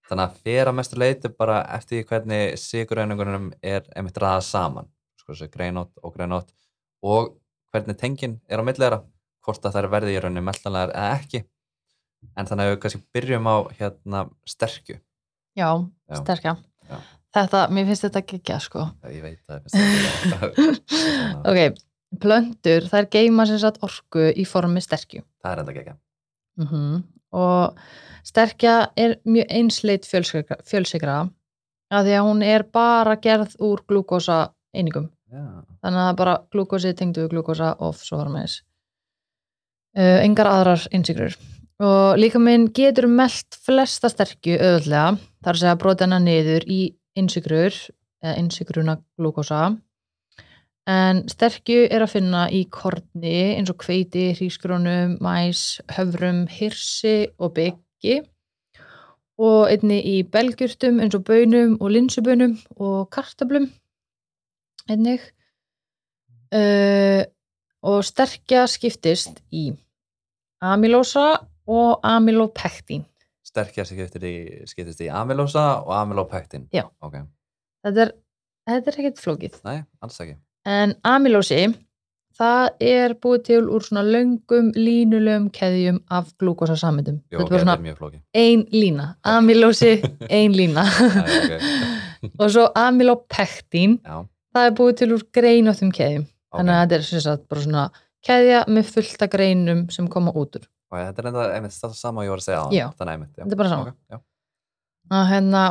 [0.05, 4.91] Þannig að fyrir að mestu leiti bara eftir hvernig sigurreiningunum er einmitt ræðað saman.
[5.17, 6.53] Sko þessi greinótt og greinótt
[7.05, 7.35] og
[7.73, 9.01] hvernig tengin er á millera
[9.45, 11.43] hvort að þær verði í rauninni meltanlegar eða ekki.
[12.37, 14.97] En þannig að við kannski byrjum á hérna sterkju
[15.55, 15.69] Já,
[16.09, 16.15] Já.
[16.19, 16.55] sterkja.
[17.35, 18.85] Þetta, mér finnst þetta geggja, sko.
[19.11, 20.53] ég veit að það er
[20.87, 21.81] svona- Ok,
[22.23, 25.23] plöndur, þær geima sem sagt orku í formi sterkju.
[25.43, 25.95] það er enda ekki
[26.63, 27.03] Mm
[27.35, 27.75] Og
[28.23, 31.15] sterkja er mjög einsleit fjölsikra, fjölsikra
[31.91, 34.37] að því að hún er bara gerð úr glúkosa
[34.73, 35.09] einingum.
[35.27, 35.41] já,
[35.83, 38.61] Þannig að það er bara glúkosi tengdu glúkosa og svo var með þess.
[39.97, 41.35] Uh, engar aðrar einsikrur.
[41.83, 46.79] Og líka minn getur melt flesta sterkju auðvöldlega, þar að segja brota hana niður í
[47.15, 47.75] einsikrur,
[48.23, 49.75] eða einsikruna glúkosa.
[50.85, 57.55] En sterkju er að finna í korni eins og hveiti, hrískrónum, mæs, höfrum, hirsi og
[57.57, 58.19] byggi
[59.41, 63.67] og einni í belgjurtum eins og bönum og linsubönum og kartablum
[64.89, 65.23] einnig
[66.55, 67.23] uh,
[67.85, 69.71] og sterkja skiptist í
[70.63, 71.27] amylósa
[71.67, 73.03] og amylopektín
[73.55, 76.85] sterkja skiptist í amylósa og amylopektin Já.
[76.99, 77.21] ok,
[77.85, 78.13] þetta er,
[78.69, 79.57] þetta er ekkert flókið.
[79.65, 80.35] Nei, ekki.
[80.67, 81.61] En amylósi
[82.35, 87.73] það er búið til úr svona löngum línulegum keðjum af glúkosa sammyndum Jó, þetta ok,
[87.77, 89.13] er mjög flóki ein lína.
[89.23, 89.95] Amylósi,
[90.29, 90.83] ein lína.
[91.23, 91.59] Okay.
[92.41, 94.23] og svo amylopektín já,
[94.55, 96.25] það er búið til úr greinóttum keðjum.
[96.51, 97.85] Ok þannig að þetta er sagt bara svona
[98.25, 102.25] keðja með fullta greinum sem koma út úr Og þetta er enda einmitt það sama
[102.25, 102.85] ég var að segja á Já.
[102.95, 103.43] þannig einmitt, já.
[103.43, 103.91] Þetta er bara sama.
[103.91, 104.21] Ok, já.
[105.19, 105.63] að hérna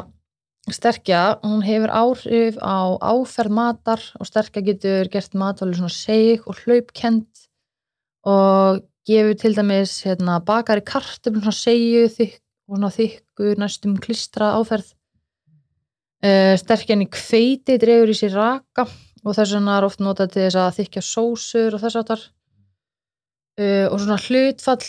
[0.72, 6.60] sterkja, hún hefur áhrif á áferð matar og sterkja getur gert matvæli svona seg og
[6.62, 7.28] hlaupkend
[8.24, 14.54] og gefur til dæmis hérna, bakari kartöflum svona segju þykk, og svona þykku næstum klistra
[14.56, 14.94] áferð
[16.24, 18.86] uh, sterkjan í kveiti dregur í sér raka
[19.24, 22.24] og þess vegna er oft notað til þess að þykja sósur og þess aftar
[23.60, 24.80] uh, og svona hlutfall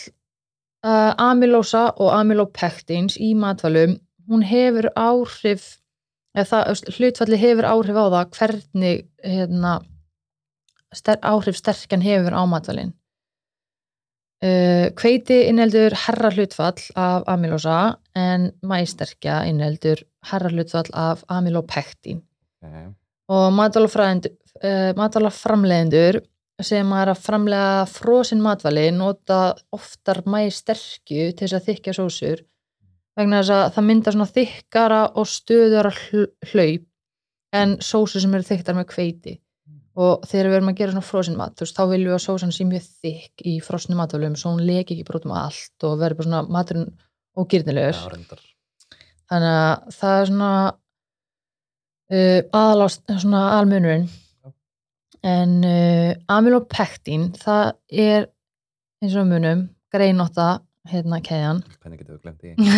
[0.85, 3.97] uh, amylósa og amylopektins í matvælum
[4.29, 5.65] hún hefur áhrif
[6.35, 9.73] það, hlutfalli hefur áhrif á það hvernig hérna,
[10.95, 12.93] ster, áhrif sterkjan hefur á matvælin
[14.45, 17.79] uh, kveiti innheldur herra hlutfall af amylósa
[18.17, 22.23] en mæsterkja innheldur herra hlutfall af amylopektin
[22.65, 22.95] Ok.
[23.29, 24.33] og matvælafræðendur
[24.63, 26.21] uh, matvælaframlegendur
[26.63, 29.39] sem er að framlega frosin matvæli nota
[29.75, 32.43] oftar mæsterkju til þess að þykja sósur
[33.19, 36.85] vegna þess að það myndar svona þykkara og stöðara hl- hlaup
[37.55, 39.35] en sósur sem eru þykktar með kveiti
[39.95, 42.55] og þegar við erum að gera svona frosin mat veist, þá viljum við að sósan
[42.55, 46.29] sé mjög þykk í frosnu matvælum svo hún leki ekki brotum allt og verður bara
[46.29, 46.89] svona maturinn
[47.35, 48.41] ógirnilegur reyndar.
[49.31, 50.51] þannig að það er svona
[52.11, 54.07] uh, aðalást svona almunurinn.
[55.25, 58.27] En uh, amylopektin það er
[59.03, 60.59] eins og munum greinótta
[60.89, 61.21] hérna?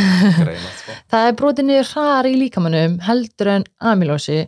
[0.42, 0.96] Greinast, sko.
[1.12, 4.46] það er brotið niður hraðar í líkamannum heldur en amylósi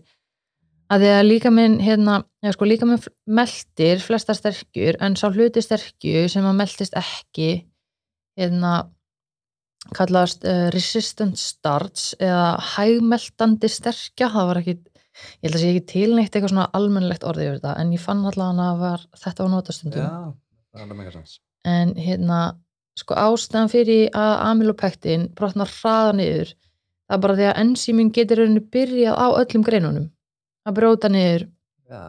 [0.90, 6.24] að því að líkaminn hérna, já sko líkaminn meldir flesta sterkjur en sá hluti sterkju
[6.32, 7.50] sem að meldist ekki
[8.40, 8.74] hérna
[9.96, 14.76] kallast uh, resistant starch eða hægmeldandi sterkja það var ekki,
[15.40, 18.24] ég held að sé ekki tilneitt eitthvað svona almennlegt orðið yfir þetta en ég fann
[18.30, 20.08] allavega að var, þetta var notastundum.
[20.08, 21.30] Já,
[21.70, 22.40] en hérna
[23.00, 28.42] sko ástæðan fyrir að amylopektin brotnar hraða niður það er bara því að enzímin getur
[28.44, 30.10] rauninni byrjað á öllum greinunum.
[30.68, 31.48] Að brjóta niður
[31.90, 32.04] Já,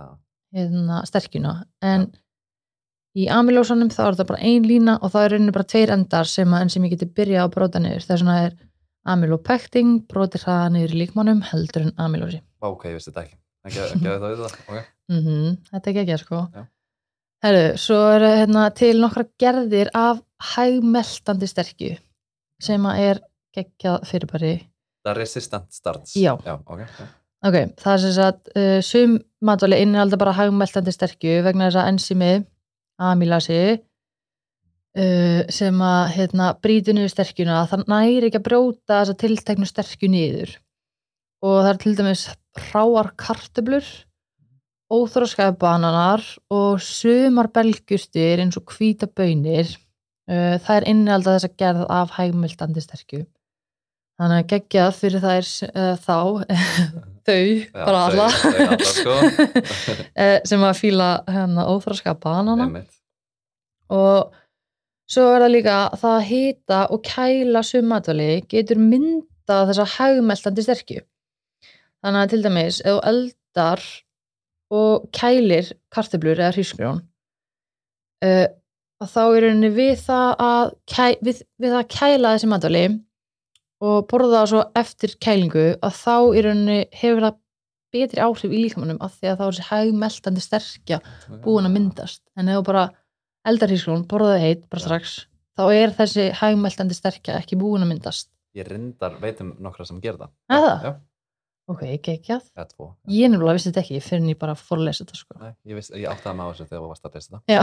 [0.57, 1.55] hérna, sterkjuna.
[1.81, 2.11] En
[3.17, 6.29] í amylósanum þá er það bara ein lína og það er rauninni bara tveir endar
[6.29, 8.07] sem að enzími getur byrjað að brjóta niður.
[8.09, 8.59] Þess vegna er
[9.09, 13.41] amylopektin brotir hraða niður í líkmannum heldur en amylósi Vá, ok, ég vissi þetta ekki.
[13.69, 14.93] Ekki að það við það, ok.
[15.13, 16.63] mm þetta er ekki ekki sko Já.
[17.41, 20.21] Herru, svo er hérna, til nokkra gerðir af
[20.55, 21.95] hægmeltandi sterkju
[22.61, 23.21] sem að er
[23.57, 24.55] geggjað fyrirbæri
[25.01, 26.13] Það er resistant starts.
[26.13, 26.35] Já.
[26.45, 26.81] Já, ok.
[26.85, 27.07] já.
[27.49, 31.93] ok, það er sem sagt uh, sum matvæli innihalda bara hægmeltandi sterkju vegna þess að
[31.95, 32.33] enzimi
[33.01, 39.69] amylasi uh, sem að hérna, brýtu niður sterkjuna það næri ekki að brjóta þessa tilteknu
[39.69, 40.57] sterkju niður
[41.41, 42.29] og það er til dæmis
[42.59, 43.87] hráar kartöblur
[44.91, 49.69] óþróskaði bananar og sumar belgjustir eins og hvíta bönir
[50.31, 53.23] uh, það er innihalda þess að gerð af hægmeltandi sterkju.
[54.21, 56.17] Þannig að geggjað fyrir þær uh, þá
[57.31, 58.29] þau, Já, bara alla.
[58.91, 59.17] sko.
[60.21, 62.67] Eh, sem að fíla hérna óþróska banana.
[62.67, 62.91] Einmitt.
[63.91, 64.35] og
[65.11, 70.67] svo er það líka það að hita og kæla sum matvæli getur myndað þessa hægmeltandi
[70.67, 71.01] sterkju
[72.05, 73.85] þannig að til dæmis ef þú eldar
[74.81, 77.03] og kælir kartöflur eða hrísgrjón
[78.25, 78.47] uh,
[79.01, 82.85] þá er rauninni við það að kæ, við, við að kæla þessi matvæli
[83.81, 87.39] og borða það svo eftir kælingu að þá í rauninni hefur það
[87.95, 90.99] betri áhrif í líkamannum af því að þá er þessi hægmeltandi sterkja
[91.43, 92.23] búin að myndast.
[92.39, 92.85] En ef þú bara
[93.49, 95.15] eldar hrísgrjón, borðaði heitt bara strax,
[95.59, 98.31] þá er þessi hægmeltandi sterkja ekki búin að myndast.
[98.59, 100.37] Ég reyndar veitum nokkra sem gera það.
[101.69, 101.87] Er það?
[101.87, 102.87] Já, ok, geggjað, eða tvo.
[103.09, 105.53] ég nefnilega vissi þetta ekki fyrir en ég bara fór að lesa þetta sko Nei,
[105.71, 107.43] ég, viss, ég áttaði mig á þessu þegar þú varst að lesa það.
[107.51, 107.61] Já.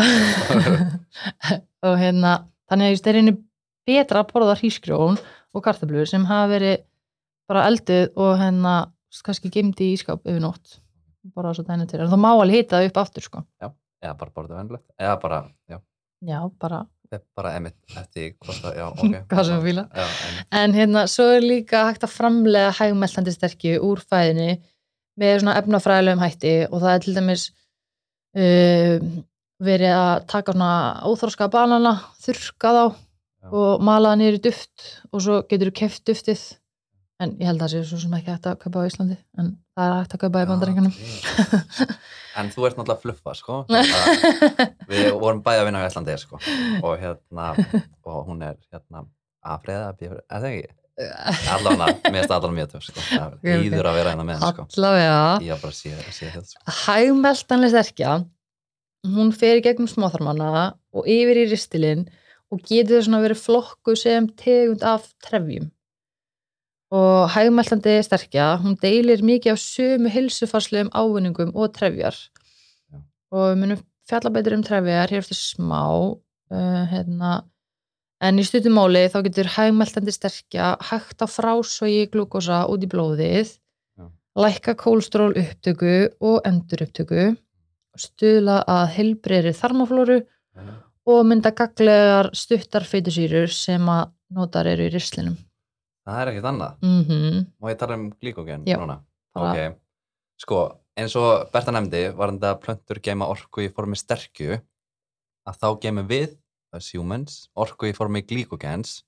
[1.88, 2.34] og hérna
[2.70, 3.34] þannig að það er einu
[3.88, 5.18] betra að borða hrísgrjón
[5.54, 6.78] og kartöflur sem hafa verið
[7.48, 8.76] bara elduð og hérna
[9.24, 10.80] kannski gemdi í ískáp yfir nótt
[11.36, 13.43] bara svo dæna til, en það má alveg hita það upp aftur sko
[13.98, 14.86] Eða bara borðið venjulegt.
[15.02, 15.38] Eða bara,
[15.68, 15.80] já,
[16.22, 16.84] já, bara,
[17.38, 19.16] bara emitt eftir hvort það, já, ok.
[19.32, 19.86] Hvað sem þú einmitt.
[20.62, 24.60] en hérna svo er líka hægt að framlega hægmeltandi sterkju úr fæðinni
[25.18, 27.47] með svona efnafræðilegum hætti og það er til dæmis
[28.38, 29.10] uh,
[29.68, 30.72] verið að taka svona
[31.10, 32.86] óþróska banana, þurrka þá
[33.47, 36.41] og mala það niður í duft og svo getur þú keft duftið
[37.24, 39.51] en ég held að það sé svo sem ekki hægt að kaupa á Íslandi en
[39.78, 41.95] það er hægt að kaupa í bandaríkjunum ok.
[42.38, 43.61] En þú ert náttúrulega fluffa, sko.
[43.65, 43.88] Að
[44.91, 46.38] Við vorum bæði að vinna á Íslandi, sko.
[46.86, 47.47] Og hérna,
[48.05, 49.07] og hún er hérna
[49.41, 50.76] að friða að bíða, eða ekki?
[51.55, 53.03] Allan að, mér finnst allan mjög töf, sko.
[53.09, 54.68] Það íður að vera hérna með sko.
[54.78, 55.18] allavega
[56.49, 56.63] sko.
[56.84, 58.15] hægmeltanlega sterkja
[59.13, 60.53] hún fer í gegnum smáþarmana
[60.97, 62.07] og yfir í ristilinn
[62.49, 65.70] og getur svona verið flokku sem tegund af trefjum
[66.94, 72.98] og hægmeltandi sterkja hún deilir mikið af sömu hilsufarslegum ávinningum og trefjar Já.
[73.32, 77.44] og við munum fjalla betur um trefjar hér eftir smá uh, hérna
[78.18, 83.52] En í stuttumáli þá getur hægmeltandi sterkja hægt á frásvægi glúkosa út í blóðið,
[83.94, 84.06] Já.
[84.42, 87.28] lækka kólestról upptöku og endur upptöku,
[87.94, 90.24] stuðla að heilbreyri þarmaflóru
[91.08, 95.38] og mynda gaglegar stuttar feitusýrur sem að notar eru í rislinum.
[96.08, 96.78] Það er ekkert annað.
[96.88, 99.01] Mm Má ég tala um glíkógen Já, núna?
[99.36, 99.78] bara- Ok,
[100.39, 100.60] sko,
[100.97, 104.62] eins og Berta nefndi, var þetta plöntur geima orku í formi sterkju,
[105.47, 106.38] að þá geimum við,
[106.74, 109.03] as humans, orku í formi glíkógens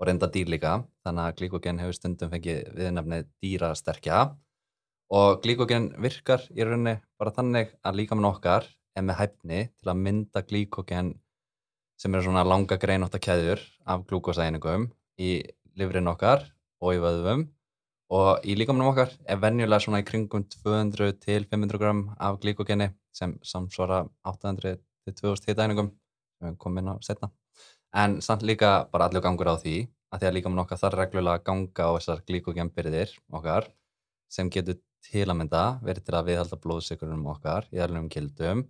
[0.00, 4.36] og reynda dýr líka, þannig að glíkógen hefur stundum fengið viðnefnið dýrasterkja
[5.10, 8.66] og glíkógen virkar í rauninni bara þannig að líkamann okkar
[8.96, 11.14] er með hæfni til að mynda glíkógen
[11.98, 15.30] sem eru svona langa greinótta keðjur af glúkosæðiningum í
[15.76, 16.44] livrin okkar
[16.82, 17.46] og í vöðvum.
[18.16, 22.92] Og í líkamanum okkar er venjulega svona í kringum 200 til 500 gram af glíkogeni
[23.12, 25.90] sem samsvara 800 til 2000 hitaeiningum
[26.42, 27.30] við komum inn á setna
[27.96, 29.76] en samt líka bara allir gangur á því
[30.12, 33.68] að því að líkamann okkar þarf reglulega að ganga á þessar glíkogenbyrðir okkar
[34.32, 38.64] sem getur til að mynda verið til að viðhalda blóðsikurunum okkar í alvegum kildum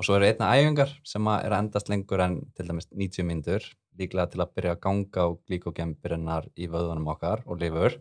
[0.00, 3.66] og svo eru einna æfingar sem er að endast lengur en til dæmis 90 myndur
[4.00, 7.98] líklega til að byrja að ganga á glíkogenbyrðinar í vöðunum okkar og lifur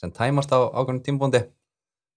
[0.00, 1.42] sem tæmast á ákveðnum tímbúndi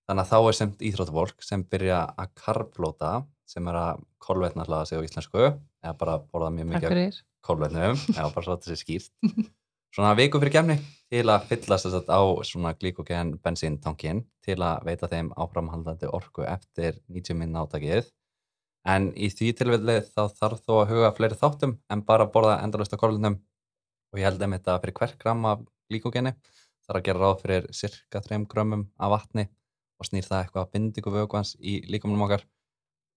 [0.08, 3.12] þannig að þá er semt íþróttafólk sem byrja að karflóta
[3.50, 8.32] sem er að kolvetna hlaða sig á íslensku eða bara borða mjög mikið kolvetnum eða
[8.32, 9.12] bara svo að þetta sé skýrt.
[9.96, 10.76] Svona viku fyrir kemni
[11.12, 16.44] til að fyllast þess að á svona glíkogen bensíntankin til að veita þeim áframhaldandi orku
[16.48, 18.10] eftir 90 minn átakið
[18.86, 22.94] en í því tilfellið þá þarf þó að huga fleiri þáttum en bara borða endalust
[22.94, 23.40] af kolvetnum.
[24.14, 26.36] Og ég held að fyrir hvert gram af glíkogeni
[26.86, 29.48] þarf að gera ráð fyrir cirka 3 grömmum af vatni
[30.00, 32.46] og snýr það eitthvað að bindingu vökuans í líkamunum okkar.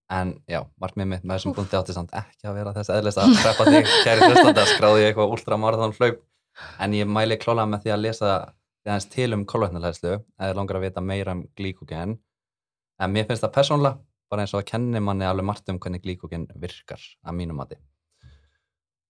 [0.09, 3.35] En já, markmið mitt með þessum búndi átti samt ekki að vera þess eðlis að
[3.43, 6.23] preppa þig, kæri hlustandi að skráði ég eitthvað ultramarathon hlaup
[6.81, 8.31] en ég mæli klálega með því að lesa
[8.79, 12.15] því aðeins til um kolvetnalæslu eða langar að vita meira um glíkogen
[12.99, 16.03] en mér finnst það persónlega bara eins og að kenni manni alveg margt um hvernig
[16.03, 17.77] glíkogen virkar að mínum mati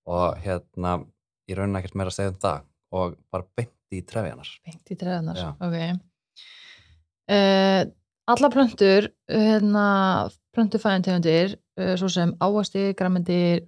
[0.09, 0.97] og hérna
[1.49, 2.61] ég raunin ekkert meira að segja um það
[2.99, 5.49] og bara beint í trefjanar Beint í treðanar, Já.
[5.59, 5.99] ok.
[7.29, 7.83] Uh,
[8.29, 9.83] alla plöntur, hérna,
[10.55, 13.67] plöntufæðintegundir, uh, svo sem ávastir, græmendir,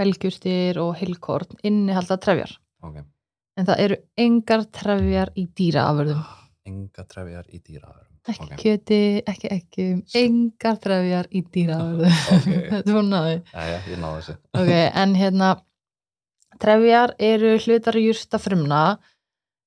[0.00, 2.56] belgjurtir og heilkorn innihalda trefjar.
[2.84, 3.02] ok,
[3.60, 6.24] En það eru engar trefjar í dýraafurðum.
[6.66, 12.14] enga trefjar í dýraðurum Ekki ok, kjöti, ekki ekki, engar trefjar í dýraafurðum.
[12.36, 12.46] Ok.
[12.70, 13.34] Þetta er hún náði.
[13.52, 14.70] Jæja, ég náði þessu Ok,
[15.02, 15.50] en hérna
[16.62, 18.80] trefjar eru hlutar júrta frumna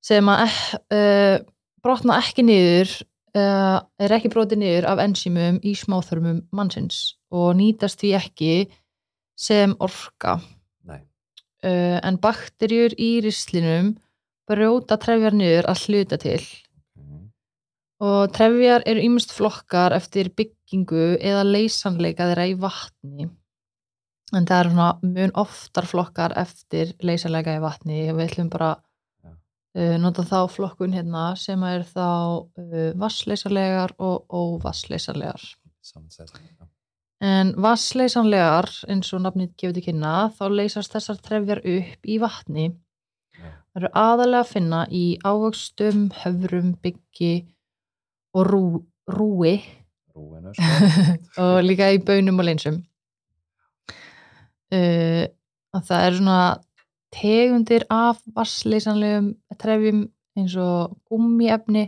[0.07, 0.57] sem að
[0.93, 1.37] uh,
[1.83, 2.91] brotna ekki niður
[3.37, 8.53] uh, er ekki brotið niður af ensímum í smáþörmum mannsins og nýtast því ekki
[9.37, 10.37] sem orka
[10.87, 13.95] uh, en bakterjur í rislinum
[14.47, 16.41] brjóta trefjar niður að hluta til
[18.03, 23.29] og trefjar eru ýmist flokkar eftir byggingu eða leysanleika þeirra í vatni
[24.35, 28.75] en það eru svona mun oftar flokkar eftir leysanleika í vatni við ætlum bara
[29.23, 29.31] Já.
[29.79, 32.07] uh, nota þá flokkun hérna sem er þá
[32.45, 36.67] uh, vassleysanlegar og óvassleysanlegar já.
[37.23, 42.73] en vassleysanlegar eins og nafnið gefur til kynna þá leysast þessar trefjar upp í vatni
[43.37, 43.53] Já.
[43.73, 47.33] Það eru aðalega að finna í ávöxtum, höfrum, byggi
[48.33, 48.61] og rú,
[49.07, 49.57] rúi.
[50.15, 50.71] Rúinu sko.
[51.43, 52.81] og líka í bönum og leinsum.
[54.67, 55.23] Uh,
[55.75, 56.39] og það eru svona
[57.15, 59.29] tegundir af vassleysanlegum
[59.61, 60.01] trefjum
[60.37, 61.87] eins og gummiefni,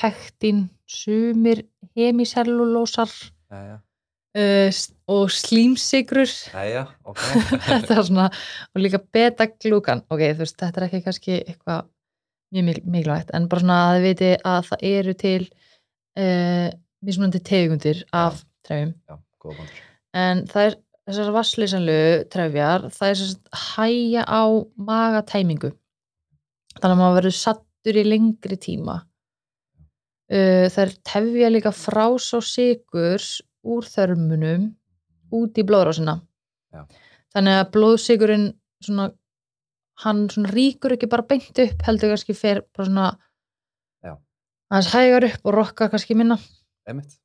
[0.00, 1.62] pektin, sumir
[1.96, 3.12] hemisellulósar
[3.50, 3.78] Jæja,
[4.38, 7.22] uh, og slímsigrur jæja, ok.
[7.68, 8.26] Þetta er svona,
[8.74, 10.04] og líka beta-glúkan.
[10.10, 11.88] Ok, þú veist, þetta er ekki kannski eitthvað
[12.54, 13.32] mjög mik- mikilvægt.
[13.34, 15.42] En bara svona að þið viti að það eru til
[16.20, 16.68] uh,
[17.06, 18.94] mismunandi tegundir af trefjum.
[20.14, 20.78] En það er
[21.10, 24.42] þessar vassleysanlu trefjar, það er sagt hæja á
[24.76, 25.70] magatæmingu.
[26.80, 29.00] Þannig að maður verður sattur í lengri tíma.
[30.30, 34.68] Uh, það er tefja líka frás og sigurs úr þörmunum
[35.34, 36.20] út í blóðrásina.
[36.70, 36.84] Já.
[37.34, 38.44] þannig að blóðsigurinn
[38.84, 39.08] svona,
[40.04, 43.08] hann svona ríkur ekki bara beint upp heldur kannski fer bara svona
[44.70, 46.36] aðeins hægar upp og rokkar kannski minna
[46.88, 47.16] Einmitt.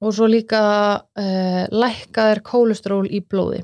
[0.00, 0.60] og svo líka
[1.00, 3.62] uh, lækkaðir kólestról í blóði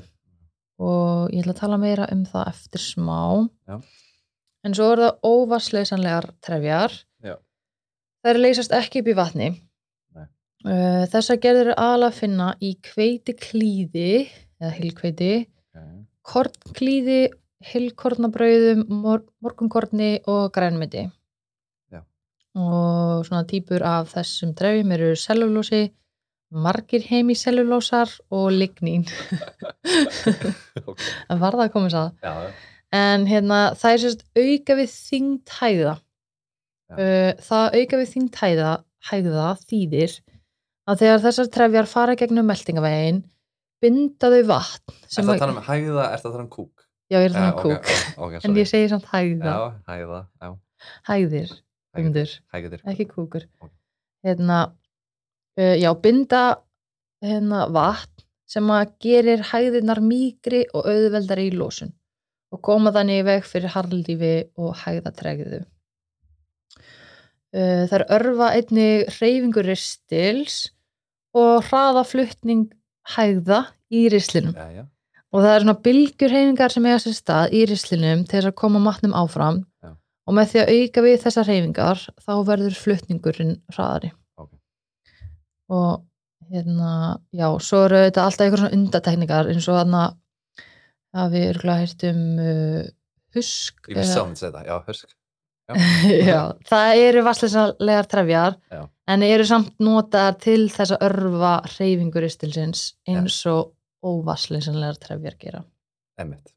[0.79, 3.19] og ég ætla að tala meira um það eftir smá
[3.69, 3.77] Já.
[4.65, 7.35] en svo er það óvassleysanlegar trefjar Já.
[8.25, 9.49] þær leysast ekki upp í vatni
[10.17, 14.11] uh, þessar gerður er aðalega að finna í hveiti klíði
[14.59, 15.31] eða hilkveiti
[15.69, 15.99] Okay.
[16.25, 17.17] kornklíði,
[17.67, 21.05] hilkornabrauðum mor morgunkorni og grænmeti
[21.91, 22.01] Já.
[22.55, 25.89] og svona típur af þessum trefjum eru sellulósi
[26.49, 29.05] margir hemisellulósar og lignín
[30.87, 30.99] ok.
[31.29, 32.51] en var það að koma að Já, já.
[32.95, 35.95] en hérna það er sérst auka við þyngd hæða
[36.95, 38.71] uh, það auka við þyngd hæða,
[39.11, 40.17] hæða þýðir
[40.89, 43.23] að þegar þessar trefjar fara gegnum meldingavegin
[43.83, 46.53] binda þau vatn Er það að að, tala um hæða, er það að tala um
[46.55, 46.78] kúk?
[47.09, 48.59] Já ég er það ok, kúk ok, en sorry.
[48.61, 50.49] ég segi samt hæða, Já, hæða, já.
[51.09, 51.53] hæðir
[51.97, 52.81] Hægðir.
[52.85, 53.71] ekki kúkur Ok.
[54.25, 54.59] hérna
[55.59, 56.43] uh, já, binda
[57.25, 61.91] hérna vatn sem að gerir hæðirnar mýgri og auðveldari í lósun
[62.53, 65.59] og koma þannig í veg fyrir harldífi og hægðatregðu
[67.53, 70.69] uh, þær örfa einnig hreyfingur ristils
[71.37, 72.67] og hraða fluttning
[73.15, 74.85] hægða í rislinum Já, já.
[75.29, 78.57] Og það er svona bylgjur hreyfingar sem eiga sér stað í rislinum til þess að
[78.61, 79.91] koma matnum áfram Já.
[80.25, 84.51] og með því að auka við þessar hreyfingar þá verður flutningurinn hraðari Ok.
[85.69, 86.05] og
[86.49, 86.93] hérna
[87.35, 90.03] já, svo eru þetta alltaf eitthvað svona undatekningar eins og þarna
[91.19, 92.83] að við örgulega heyrt um uh,
[93.37, 95.15] husk Ég vissi á að segja það, já, hörsk.
[96.31, 98.79] já, það eru vassleysalegar trefjar Já.
[99.13, 103.75] en eru samt notaðar til þess að örfa hreyfingur istilsins eins og
[104.05, 105.63] óvassleysalegar trefjar gera
[106.19, 106.53] Emmitt.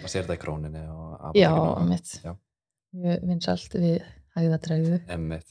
[0.00, 0.92] Maður sér þetta í króninni Já,
[1.28, 2.12] apótekinu og- mitt.
[2.24, 2.32] Já.
[2.94, 4.04] Mjög vinsalt við
[4.34, 4.98] hægðatræðu.
[5.12, 5.48] Emmitt.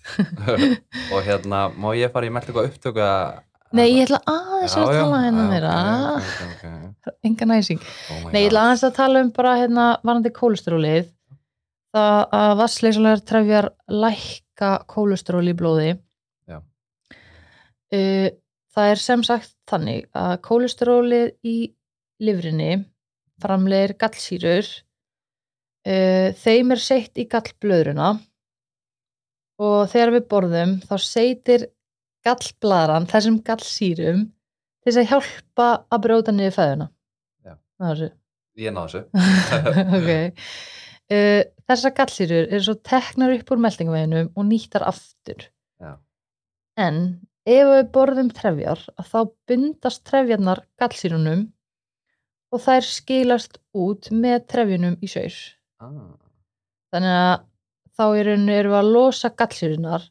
[1.13, 3.41] og hérna, má ég fara í meldingu að upptöku að...
[3.73, 5.73] Nei, ég ætla aðeins að tala hérna meira.
[6.19, 7.13] Ok, ok, ok.
[7.29, 7.85] Enga næsing.
[8.13, 11.09] Oh Nei, ég ætla aðeins að tala um bara hérna varandi kólesterólið.
[11.93, 13.69] Það að vassleysulegar trefjar
[14.03, 15.89] lækka kólesteról í blóði.
[16.49, 16.59] Já.
[17.93, 18.29] Uh,
[18.73, 21.57] það er sem sagt þannig að kólesterólið í
[22.23, 22.73] livrinni
[23.43, 24.69] framlegir gallsýrur.
[25.83, 28.13] Uh, þeim er seitt í gallblöðruna
[29.63, 31.65] og þegar við borðum þá seitir
[32.23, 34.21] gallblaðran þessum gallsýrum
[34.83, 36.87] til þess að hjálpa að brjóta niður fæðuna.
[37.43, 37.57] Já.
[37.57, 38.09] Er þessu.
[38.63, 39.27] Ég náðu þessu.
[39.99, 40.47] ok.
[41.11, 45.49] Uh, þessar gallsýrur eru svo teknar upp úr meldingaveginum og nýttar aftur.
[45.83, 45.97] Já.
[46.79, 47.03] En
[47.49, 49.19] ef við borðum trefjar þá
[49.49, 51.47] bundast trefjarnar gallsýrunum
[52.53, 55.37] og þær skilast út með trefjunum í saur.
[55.83, 56.13] Ah,
[56.93, 57.45] Þannig að
[57.97, 60.05] þá erum við að losa gallsýrunar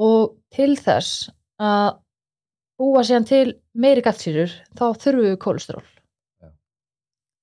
[0.00, 1.28] og til þess
[1.60, 1.98] að
[2.80, 3.46] búa síðan til
[3.76, 5.88] meiri gallsýrur þá þurfum við kólesteról.
[6.40, 6.48] Já.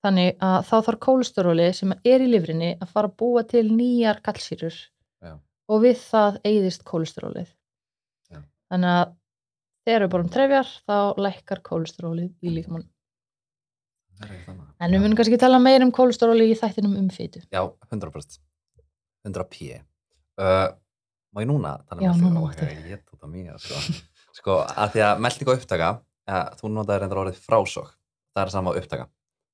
[0.02, 4.18] Þannig að þá þarf kólesteróli sem er í lifrinni að fara að búa til nýjar
[4.26, 5.36] gallsýrur Já.
[5.68, 7.52] og við það eyðist kólesterólið.
[8.68, 8.74] Já.
[8.74, 9.16] Þannig að
[9.88, 12.86] þegar við borum trefjar þá lækkar kólesterólið í líkamann.
[14.78, 17.42] En við munum kannski tala meira um kólesteróli í þættinum um fytu.
[17.54, 18.38] Já, 100%.
[19.26, 19.78] 100p.
[20.38, 20.70] Uh,
[21.34, 22.66] má ég núna tala Já, um máttu.
[22.66, 23.98] Ok, ég tóta mjög, sko.
[24.38, 25.92] sko, að því að melding og upptaka,
[26.30, 27.94] ja, þú notaði reyndar orðið frásók.
[28.34, 29.08] Það er sama á upptaka.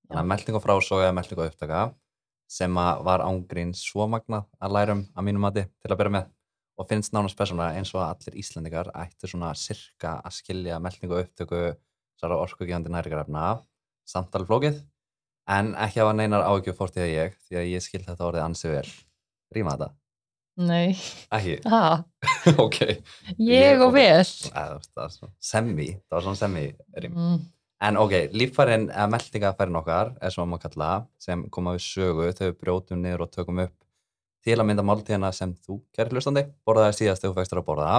[0.08, 1.84] Þannig að melding og frásók eða melding og upptaka
[2.54, 6.14] sem að var ángrín svo magnað að læra um að mínum mati til að byrja
[6.18, 6.26] með
[6.78, 11.12] og finnst nánast persónulega eins og að allir Íslendingar ættu svona sirka að skilja melding
[11.12, 11.60] og upptöku
[12.20, 13.44] sára orkugjöndi næringarefna
[14.08, 14.80] samt alveg flókið
[15.54, 18.46] en ekki hafa neinar áhyggjur fórt í það ég því að ég skil þetta orðið
[18.46, 18.88] ansi vel
[19.54, 19.90] Ríma þetta?
[20.64, 20.94] Nei,
[21.34, 21.56] Ekki?
[21.72, 22.04] ha,
[22.64, 22.78] ok
[23.42, 24.22] ég og vel.
[24.22, 25.34] Eða, það var svona
[26.22, 26.38] svona
[27.02, 27.42] rím Mm.
[27.84, 28.12] En ok,
[28.86, 33.02] eða meldingafærin okkar er svo að maður kalla sem koma við sögu þau við brjótum
[33.02, 33.74] niður og tökum upp
[34.44, 37.94] til að mynda máltíðina sem þú gerir hlustandi borðaði síðast þegar þú fækstur að borða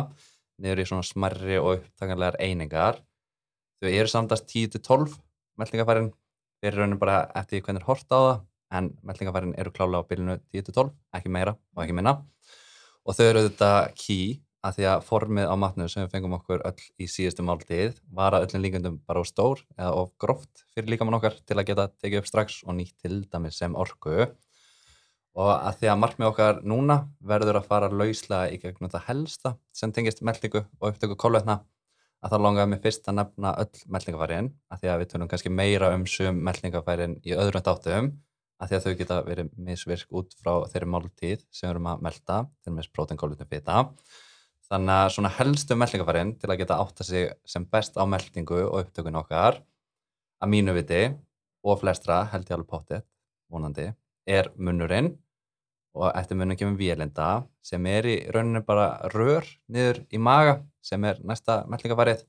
[0.61, 3.01] niður í svona smerri og upptakanlegar einingar.
[3.81, 5.17] Þau eru samtast 10-12
[5.59, 6.11] meldingafærin
[6.61, 8.35] fyrir raunin bara eftir hvernig er hort á það
[8.77, 12.17] en meldingafærin eru klálega á bylunu 10-12 ekki meira og ekki minna.
[13.05, 16.63] Og þau eru þetta key að því að formið á matnum sem við fengum okkur
[16.65, 20.89] öll í síðustu máltíð var að öllum líkundum bara of stór eða of gróft fyrir
[20.93, 24.25] líkamann okkar til að geta tekið upp strax og nýtt til dæmis sem orku
[25.36, 29.55] og að því að markmið okkar núna verður að fara lauslega í gegnum það helsta
[29.75, 31.59] sem tengist meldingu og upptöku kólvetna
[32.23, 35.51] að þá langaðum við fyrst að nefna öll meldingafærin að því að við tunum kannski
[35.51, 38.07] meira um sum meldingafærin í öðrum þáttum
[38.55, 42.05] að því að þau geta verið misvirk út frá þeirri máltíð sem við erum að
[42.07, 43.83] melda til meins prótein, fita.
[44.65, 48.79] Þannig að svona helstu meldingafærin til að geta átta sig sem best á meldingu og
[48.86, 49.59] upptökun okkar
[50.41, 51.03] að mínu viti
[51.65, 53.05] og flestra held ég alveg potið
[53.51, 53.91] vonandi
[54.25, 55.13] er munnurinn
[55.95, 57.27] og eftir munum kemur vélinda
[57.63, 62.25] sem er í rauninu bara rör niður í maga sem er næsta meldingafærið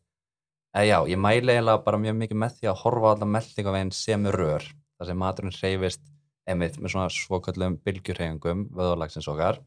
[0.76, 3.94] eða já, ég mæli eiginlega bara mjög mikið með því að horfa á alla meldingafærin
[3.96, 6.04] sem er rör þar sem maturinn reyfist
[6.46, 9.60] emitt með svona svokallum bylgjurheyfingum vöðalagsins okkar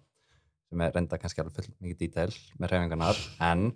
[0.69, 2.29] sem er reynda kannski alveg full mikið dítel
[2.61, 3.19] með reyfingarnar
[3.49, 3.71] en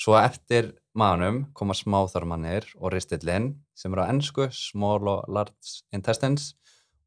[0.00, 6.54] svo eftir manum koma smáþarmannir og ristillin sem eru á ennsku small og large intestines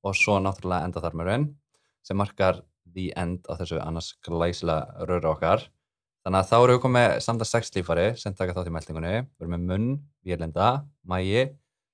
[0.06, 1.50] og svo náttúrulega endaþarmurinn
[2.06, 2.62] sem markar
[2.94, 5.66] the end á þessu annars glæsila röru okkar.
[6.26, 9.14] Þannig að þá eru við komið samt að sex lífari sem taka þátt í meldingunni.
[9.24, 9.90] Við erum með munn,
[10.28, 10.70] vélinda,
[11.08, 11.46] mægi,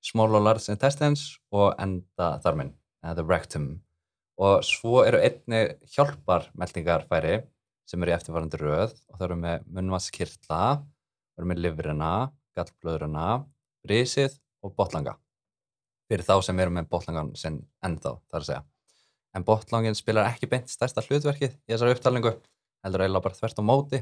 [0.04, 2.72] small og large intestines og endaþarminn,
[3.04, 3.68] eða the rectum.
[4.36, 5.62] Og svo eru einni
[5.94, 7.38] hjálpar meldingarfæri
[7.88, 12.12] sem eru í eftirvarandi röð og það eru með munnvaskirtla, við erum með livrina,
[12.58, 13.28] gallblöðurina,
[13.86, 15.16] brísið og botlanga.
[16.10, 18.64] Fyrir þá sem eru með botlangan sinn ennþá, þar að segja
[19.36, 22.32] en botlangin spilar ekki beint stærsta hlutverkið í þessari upptalningu,
[22.84, 24.00] heldur eiginlega bara þvert á móti.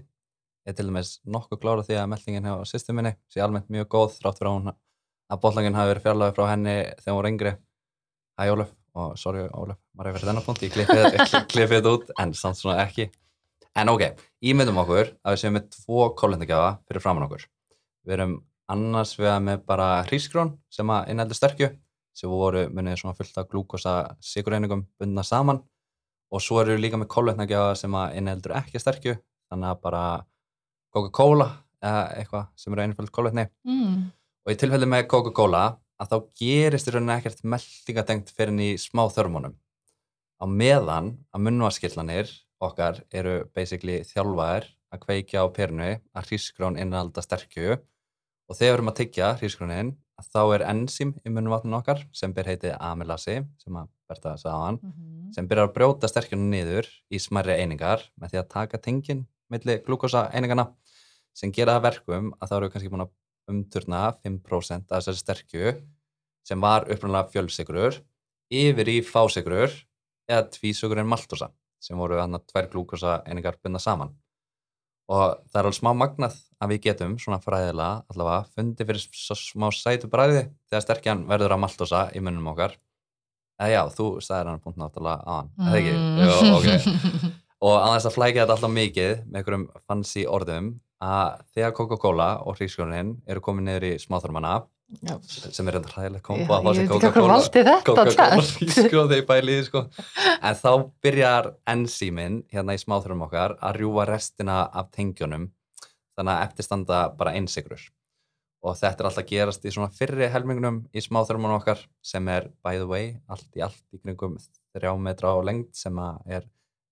[0.65, 4.15] Ég er til dæmis nokkuð klára því að meldingin hjá systeminni sé almennt mjög góð
[4.21, 7.53] þrátt fyrir hún að botlangin hafi verið fjarlagið frá henni þegar hún var yngri.
[8.39, 10.73] Hæ Óluf, og sorry Óluf, maður hefur verið þennan punkt, ég
[11.53, 13.11] klippið þetta út, en samt svona ekki.
[13.75, 14.07] En ok,
[14.47, 17.47] ímyndum okkur að við séum með tvo kólendagjafa fyrir framann okkur.
[18.07, 18.35] Við erum
[18.71, 21.71] annars við með bara hrísgrón sem að innheldur sterkju
[22.15, 25.61] sem voru munið svona fullt af glúkosa sigurreiningum bundna saman.
[26.35, 29.15] Og svo eru líka með kólvetnagjafa sem að innheldur ekki sterkju
[29.53, 30.05] þannig að bara
[30.95, 31.49] Coca-Cola
[31.85, 33.99] eða eitthvað sem eru einföld kólvetni mm.
[34.47, 35.65] og í tilfelli með Coca-Cola
[36.01, 39.55] að þá gerist í rauninni ekkert meldingadengt fyrir henni í smá þörmunum.
[40.43, 42.33] Á meðan að munvaskillanir
[42.65, 47.79] okkar eru basically þjálfaðir að kveikja á perinu að hrísgrón innhalda sterkju.
[48.49, 49.93] Og þegar við erum að tyggja hrísgrónin
[50.23, 54.55] þá er enzím í munvatninu okkar sem ber heitið amylasi sem að verða að segja
[54.55, 55.33] á hann mm -hmm.
[55.35, 59.83] sem byrjar að brjóta sterkjunum niður í smerri einingar með því að taka tengin millir
[59.87, 60.73] glúkosa einingana
[61.35, 63.13] sem gera verkum að þá eru kannski búin að
[63.51, 65.75] umturna 5% af þessari sterkju
[66.47, 68.01] sem var upprannlega fjölsigrur
[68.51, 69.73] yfir í fásigrur
[70.29, 71.51] eða tvísugurinn maltosa
[71.81, 74.15] sem voru hann að tvær glúkosa einingar bynda saman
[75.13, 79.03] og það er alveg smá magnað að við getum svona fræðilega allavega fundið fyrir
[79.41, 82.79] smá sætu bræði þegar sterkjan verður að maltosa í munum okkar
[83.61, 85.95] eða já, þú stæðir hann punkt náttúrulega hann, eða ekki?
[85.99, 86.23] Mm.
[86.25, 86.79] Jó, okay.
[87.67, 90.71] og að þess að flækja þetta alltaf mikið með einhverjum fancy orðum
[91.05, 94.57] að þegar Coca-Cola og hrískjónin eru komið niður í smáþormana
[95.01, 95.17] Já.
[95.25, 97.37] sem er eitthvað ræðilegt kombo að fá sér Coca-Cola
[97.87, 99.81] Coca-Cola þegar ég bæli sko.
[100.37, 100.71] en þá
[101.03, 105.49] byrjar enzíminn hérna í smáþurum okkar að rjúa restina af tengjónum
[106.15, 107.87] þannig að eftirstanda bara einsigrur
[108.65, 112.77] og þetta er alltaf gerast í svona fyrri helmingunum í smáþurumunum okkar sem er by
[112.77, 114.37] the way allt í allt í kringum
[114.77, 115.97] þrjá metra á lengt sem
[116.29, 116.45] er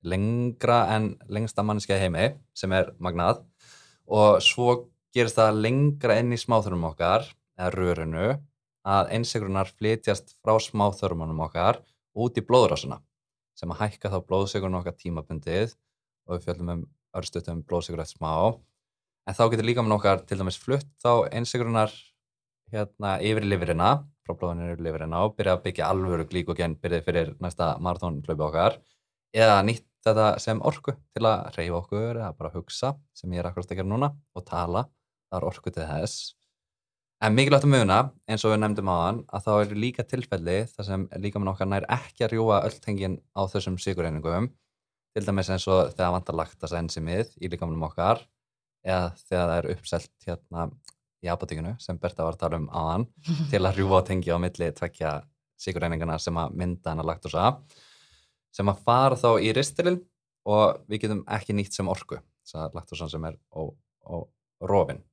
[0.02, 3.44] lengra en lengsta mannskja heimi sem er magnað
[4.08, 7.28] og svo gerist það lengra inn í smáþurum okkar
[7.58, 8.26] eða rörinu
[8.88, 11.80] að einsigrunar flytjast frá smáþörmunum okkar
[12.18, 12.98] út í blóðrásuna
[13.58, 15.74] sem að hækka þá blóðsigurinn okkar tímabundið
[16.26, 16.86] og við fjöldum um
[17.18, 18.56] örstutum blóðsigur eftir smá.
[19.28, 21.92] En þá getur líka með okkar til dæmis flutt þá einsigrunar
[22.72, 23.92] hérna yfir í liverina
[24.24, 28.46] frá blóðinu yfir í liverina og byrja að byggja alvöru glíkogen byrjið fyrir næsta marathónklöfu
[28.48, 28.78] okkar
[29.36, 33.50] eða nýtt þetta sem orku til að reyfa okkur eða bara hugsa sem ég er
[33.50, 34.86] akkurat að gera núna og tala,
[35.30, 36.32] það er orku til þess
[37.22, 37.96] En mikilvægt að muna,
[38.26, 41.68] eins og við nefndum á hann, að þá eru líka tilfelli þar sem líkamann okkar
[41.70, 44.48] nær ekki að rjúa öll tengin á þessum sigurreiningum,
[45.14, 48.24] til dæmis eins og þegar vantar laktasa enzimið í líkamannum okkar,
[48.82, 50.64] eða þegar það er uppselt hérna
[51.22, 53.06] í apotekinu sem Berta var að tala um á hann,
[53.54, 55.14] til að rjúa tengi á milli tvekja
[55.62, 57.54] sigurreiningana sem að mynda hann að laktasa,
[58.50, 60.02] sem að fara þá í ristilinn
[60.50, 63.70] og við getum ekki nýtt sem orku, þess að laktasan sem er ó,
[64.10, 64.26] ó,
[64.66, 65.04] rofinn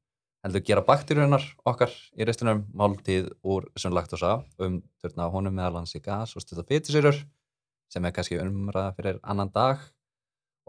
[0.46, 4.32] heldur gera bakteríunar okkar í restunum máltíð úr þessum laktosa
[4.64, 7.18] um törna á honum meðal hans í gas og styrta fytisýrur
[7.92, 9.82] sem er kannski umræða fyrir annan dag.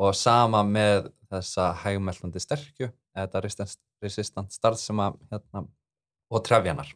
[0.00, 5.66] Og sama með þessa hægmeldandi sterkju þetta resistant, starf sem að hérna,
[6.30, 6.94] og trefjanar.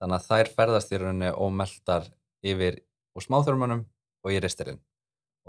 [0.00, 2.06] Þannig að þær ferðast í rauninni ómeldar
[2.46, 2.78] yfir
[3.16, 3.82] úr smáþörmunum
[4.24, 4.80] og í ristilinn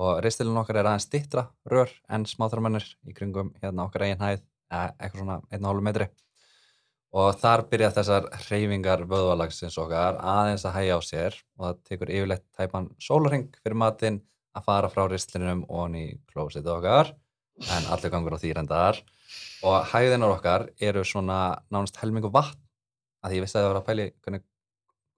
[0.02, 4.42] og ristilinn okkar er aðeins stittra rör en smáþörmunir í kringum hérna okkar eigin hæð
[4.72, 6.08] eða eitthvað svona 1,5 metri
[7.12, 12.14] og þar byrja þessar hreyfingar vöðvalagsins okkar aðeins að hægja á sér og það tekur
[12.16, 14.22] yfirleitt tæpan sólarhing fyrir matinn
[14.56, 17.12] að fara frá ristlinum og hann í klósitu okkar
[17.68, 19.02] en allir gangur á því reyndar.
[19.68, 22.58] Og hæðinar okkar eru svona nánast helmingu vatn
[23.22, 24.46] að ég vissi að það var að pæli hvernig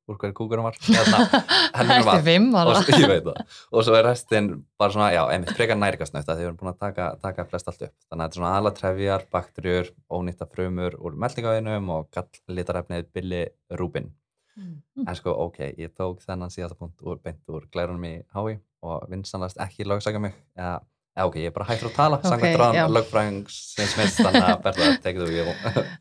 [0.09, 0.75] úr hverju kúkurum var.
[0.83, 1.19] Hérna,
[1.79, 3.37] Eftir vatn fimm og, svo-
[3.91, 4.49] og er restin
[4.79, 7.69] bara svona, já, einmitt frekar næringasnögt að því við erum búin að taka, taka flest
[7.71, 7.95] allt upp.
[8.09, 13.45] Þannig að þetta er svona aðla trefjar, bakterjur ónýtta frumur úr meldingavinum og galllitarefnið billi
[13.79, 14.11] rúbin
[14.53, 14.83] Mm.
[15.09, 19.07] en sko, ok, ég tók þennan síðasta punkt úr, beint úr glærunum í hái og
[19.09, 20.35] vinsanlast ekki lögsaka mig.
[20.53, 20.75] Eða,
[21.17, 22.59] eða ok, ég er bara hættur að tala Ok, samkvæmt já.
[22.61, 25.49] ráðan lögfræðings sem smist, þannig að berða, tekið þú ég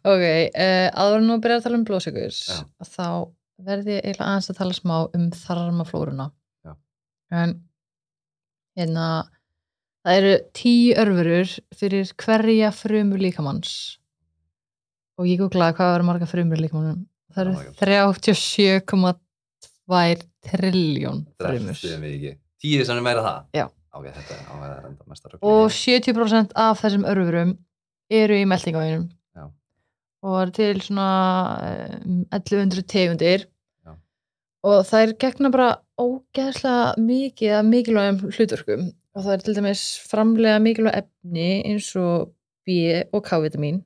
[0.05, 2.61] Ok, uh, en nú að byrja að tala um blóðsökur Já.
[2.93, 3.09] þá
[3.67, 6.27] verði ég eiginlega aðeins að tala smá um þarmaflóruna
[6.67, 6.73] Já.
[7.43, 7.51] en
[8.79, 9.07] hérna
[10.03, 11.49] það eru tíu örfurur
[11.79, 13.73] fyrir hverja frumur líkamanns
[15.21, 17.01] og ég googlaði hvað eru marga frumur líkamannum
[17.33, 21.77] það Oh eru 37,2 trilljón frumur.
[22.63, 23.39] Tíu sem er meira það?
[23.57, 23.67] Já.
[23.93, 25.41] Ok, þetta ávæða reynda mesta rugl.
[25.45, 27.51] og 70% af þessum örfurum
[28.13, 29.05] eru í meldingavæginum.
[30.23, 31.09] Og eru til svona
[31.67, 33.47] eh, 1100 tegundir
[33.87, 33.95] Já.
[34.63, 35.71] og það er gegna bara
[36.01, 42.33] ógeðslega mikið af mikilvægum hlutverkum og það er til dæmis framlega mikilvæg efni eins og
[42.67, 42.79] B
[43.13, 43.83] og K-vitamin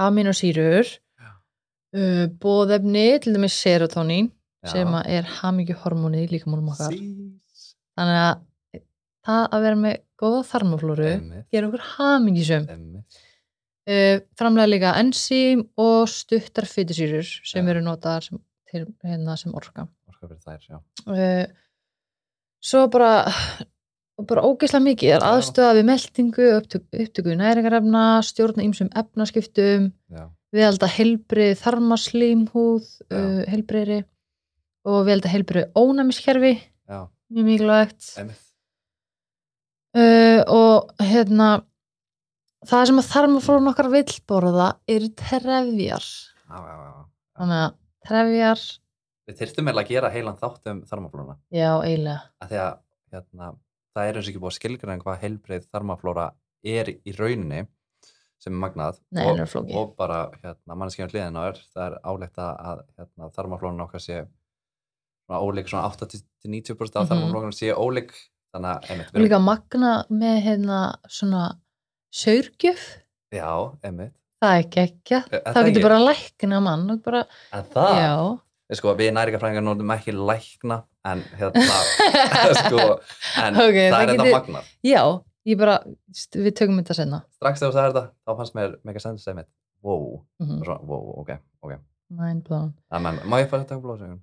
[0.00, 4.30] aminosýrur uh, bóðefni, til dæmis serotonín
[4.64, 4.72] Já.
[4.72, 7.74] sem að er hamingjuhormónið í líkamálum okkar Sís.
[7.96, 8.80] þannig að
[9.26, 11.10] það að vera með góða þarmaflóru
[11.52, 13.20] gera okkur hamingisum einmitt.
[13.90, 17.70] Uh, framlega líka ensím og stuttar fytusýrur sem Já.
[17.74, 20.80] eru notaðar sem, til, hérna, sem orka Orka fyrir þær, já.
[21.10, 21.46] uh,
[22.60, 23.12] svo bara
[24.28, 25.30] bara ógeðslega mikið er Já.
[25.32, 29.90] aðstöða við meldingu, upptöku, upptöku næringarefna stjórna ýmsum efnaskiptum
[30.50, 33.16] við held að heilbrið þarmaslímhúð Já.
[33.16, 34.00] uh, heilbriðri
[34.88, 36.52] og við held að heilbrið ónæmiskerfi
[37.30, 38.06] mjög mikilvægt
[39.96, 41.48] uh, og hérna
[42.68, 46.04] það sem að þarmaflórun okkar vill borða eru trefjar
[46.50, 46.92] Já, já, já.
[47.40, 47.74] þannig að
[48.08, 48.62] trefjar
[49.30, 51.36] Við þyrftum eiginlega að gera heilan þátt um þarmaflóna.
[51.54, 52.54] já, eiginlega að
[53.12, 53.52] hérna,
[53.94, 56.24] það er eins og ekki búið að skilgræna hvað heilbreið þarmaflóra
[56.66, 57.60] er í rauninni
[58.40, 61.96] sem er magnað Nei, og, er og bara hérna, manneskjörn hliðin á þér það er
[62.10, 64.20] álegt að hérna, þarmaflóran okkar sé
[65.30, 67.10] ólík svona 80-90% af Mhm.
[67.12, 68.10] þarmaflóran sé ólík
[68.50, 71.44] þannig að einmitt, og líka magna með hérna svona
[72.14, 72.84] saurgjöf?
[73.34, 73.50] Já,
[73.86, 74.14] einmitt.
[74.40, 75.82] Það er Er- er þá það getur ekki?
[75.84, 78.38] bara lækna mann bara, en það, já.
[78.78, 80.76] Sko, við næringafræðingar notum ekki lækna
[81.10, 81.80] en hérna
[82.62, 82.78] sko,
[83.42, 84.70] en Ok, það, er þetta getur- magnað.
[84.86, 85.02] Já,
[85.50, 85.74] ég bara,
[86.36, 89.36] við tökum þetta senna strax þegar þú sagði þetta, þá fannst mér mega sens sem
[89.36, 89.50] mitt,
[89.82, 91.30] wow, mm og svona, wow, ok,
[91.66, 91.76] ok.
[92.10, 94.20] Mind blown Þannig, má ég fara að taka blóðsögun?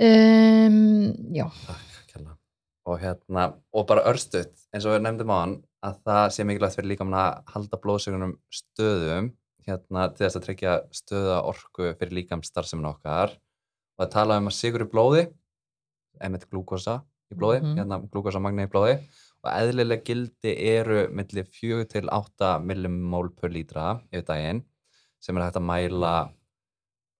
[0.00, 1.46] um, já,
[2.12, 2.36] kella.
[2.88, 5.56] Og hérna, og bara örstuðt, eins og við nefndum á hann,
[5.86, 9.28] að það sé mikilvægt fyrir líka að halda blóðsögunum stöðum,
[9.68, 13.36] hérna, til þess að tryggja stöða orku fyrir líkamstarfsemin okkar.
[13.98, 15.26] Og það tala um að sigur í blóði,
[16.22, 17.76] einmitt glúkosa í blóði, Mhm.
[17.78, 18.98] hérna glúkosa magni í blóði,
[19.44, 24.64] og eðlilega gildi eru milli 4 til 8 millimól per lítra yfir daginn,
[25.20, 26.32] sem er hægt að mæla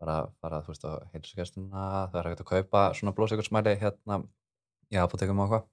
[0.01, 4.25] bara, bara þú veist, á heilsugæsluna, það er hægt að kaupa svona blóðsökursmæli hérna
[4.93, 5.65] í apotekum og eitthvað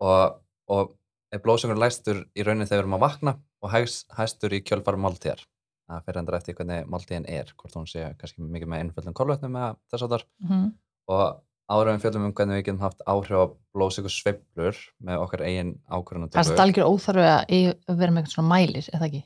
[0.00, 0.94] og, og
[1.32, 4.98] er blóðsökur læstur í raunin þegar við erum að vakna og hæs, hæstur í kjölfar
[5.00, 5.44] máltíðar.
[5.88, 9.56] Það fyrir endur eftir hvernig máltíðin er hvort hún sé kannski mikið með innföldum kolvetnum
[9.56, 10.68] eða þess að þar mm
[11.08, 13.44] og áður en við fjöldum um hvernig við getum haft áhrif á
[13.76, 18.88] blóðsökur sveiflur með okkar eigin það er algjör óþarfi að vera með eitthvað svona mælir,
[18.92, 19.22] eða ekki?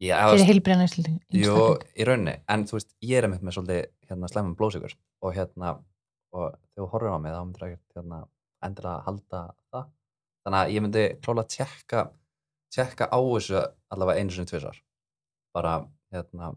[0.00, 1.54] Já, fyrir heilbriðan einstakling Jú,
[1.92, 5.74] í rauninni, en þú veist, ég er einmitt með svolítið hérna slemum blóðsökur og hérna,
[6.32, 8.20] og þegar þú horfir á mig þá myndir ekki hérna
[8.64, 9.42] endilega halda
[9.74, 9.90] það,
[10.44, 12.04] þannig að ég myndi klála að tjekka,
[12.74, 13.60] tjekka á þessu
[13.90, 14.76] allavega einu sinni tvisar
[15.54, 15.74] bara,
[16.14, 16.52] hérna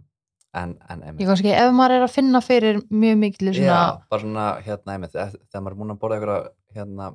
[0.54, 3.80] en, en ég einmitt, kannski, ef maður er að finna fyrir mjög mikil svona, já,
[4.10, 7.08] bara svona hérna einmitt, þegar maður er múin að borða einhverja hérna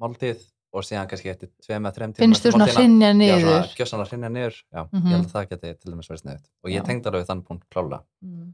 [0.00, 3.40] máltíð og síðan kannski eftir tveim eða þreim tíma finnst þú svona hrinja Já, niður?
[3.44, 5.06] svona gjössanlega hrinja niður, já, Mhm.
[5.10, 6.84] ég held að það geti til dæmis verið sniðut og ég Já.
[6.86, 8.52] tengd alveg þann punkt klála Mm.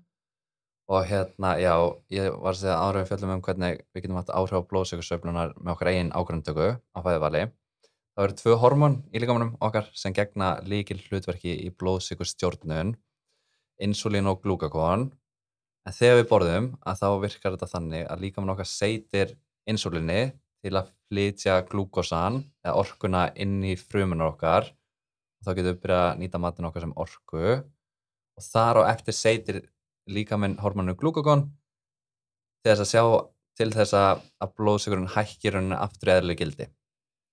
[0.86, 1.72] Og hérna, já,
[2.14, 5.54] ég var að segja ára við fjöllum um hvernig við getum haft áhrif á blóðsökursöflunar
[5.58, 7.42] með okkar eigin ákvörðundtöku á fæðivali
[8.14, 12.94] það eru tvö hormón í líkamunum okkar sem gegna líkil hlutverki í blóðsikur stjórnun
[13.82, 15.10] insulín og glúkakon
[15.86, 19.34] en þegar við borðum að þá virkar þetta þannig að líkamunum okkar seitir
[19.66, 20.20] insulíni
[20.66, 24.70] til að flytja glúkosan eða orkuna inn í frumunar okkar.
[25.38, 27.44] Og þá getum við byrjað að nýta matin okkar sem orku.
[28.36, 29.60] Og þar á eftir seitir
[30.06, 31.46] líkaminn hormonu glúkakon
[32.62, 33.02] til þess að sjá
[33.56, 36.68] til þess að, að blóðsökurinn hækkir rauninni aftur eðlileg gildi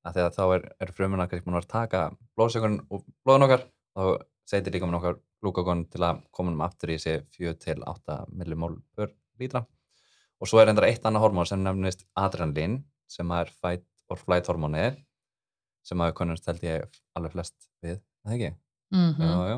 [0.04, 2.04] að þegar þá er, er frumunar kannski búin að taka
[2.38, 4.04] blóðsökurinn úr blóðun okkar þá
[4.50, 9.64] seitir líkaminn okkar glúkakon til að koma um aftur í sig 4-8 millimól per lítra
[10.40, 14.48] og svo er endara eitt annað hormón sem nefnist adrenalín sem er fight or flight
[14.50, 14.98] hormónið
[15.88, 18.52] sem að við konumst held ég alveg flest við, það ekki?
[18.94, 19.58] mm Já, já.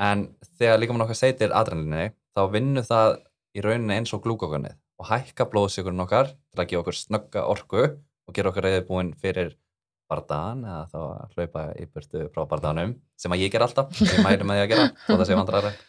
[0.00, 0.22] En
[0.56, 3.16] þegar líka mann okkar seitir adrenalíni þá vinnur það
[3.56, 7.82] í rauninni eins og glúkokonið og hækka blóðsíkurinn okkar til að gefa okkur snögga orku
[7.86, 9.54] og gera okkur reyði búin fyrir
[10.10, 14.22] bardaðan eða þá að hlaupa í burtu frá bardaðanum sem að ég ger alltaf, ég
[14.26, 15.84] mæli með því að gera þó það sé vandræðilegt.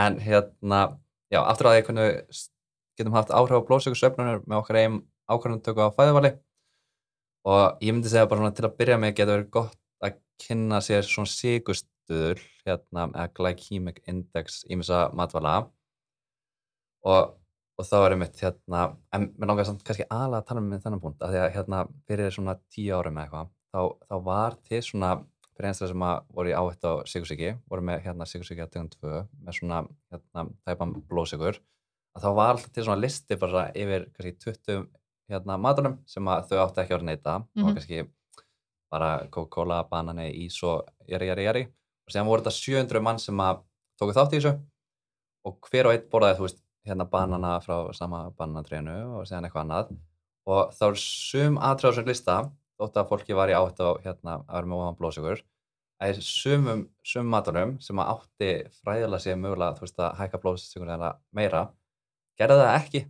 [0.00, 0.80] En hérna,
[1.34, 2.42] já, aftur að því hvernig
[3.00, 5.00] getum haft áhrif á blóðsíkursöfnunir með okkar eigin
[5.30, 6.32] ákvarðantöku á fæðuvali
[7.50, 11.06] og ég myndi segja bara til að byrja með getur verið gott að kynna sér
[11.06, 11.30] svona
[12.10, 15.70] síkustuður hérna, eða glycemic index ímessa matvala
[17.06, 17.36] og,
[17.78, 18.82] og þá er einmitt hérna,
[19.14, 21.82] en mér langar samt kannski aðlega að tala um þennan punkt, af því að hérna
[22.08, 23.80] fyrir svona tíu árum eða eitthvað, þá,
[24.10, 25.12] þá var til svona,
[25.56, 28.90] fyrir einstaklega sem að voru í áhætt á sigursíki, voru með hérna sigursíki að tegum
[28.92, 29.82] tvö, með svona
[30.12, 31.60] hérna tæpan blóðsigur,
[32.16, 34.88] að þá var alltaf til svona listi bara yfir kannski 20
[35.30, 37.64] hérna matunum sem að þau áttu ekki að vera að neyta Mhm.
[37.68, 38.00] og kannski
[38.90, 41.60] bara Coca-Cola, banani, ís og jari, jari, jari
[42.10, 43.62] og séðan voru þetta 700 mann sem að
[44.00, 44.56] tóku þátt í þessu.
[45.46, 49.66] Og hver og einn borðaði, þú veist, hérna banana frá sama bananatrénu og séðan eitthvað
[49.66, 49.92] annað.
[50.50, 52.36] Og þá er sum aðtrjáð sem lista,
[52.80, 55.44] þótt að fólki var í átt á hérna að vera með ofan blóðsökur
[56.00, 58.50] að í sumum, sumum matunum sem að átti
[58.80, 61.62] fræðilega sér mögulega, þú veist, að hækka blóðsökur eða meira,
[62.40, 63.02] gerði það ekki.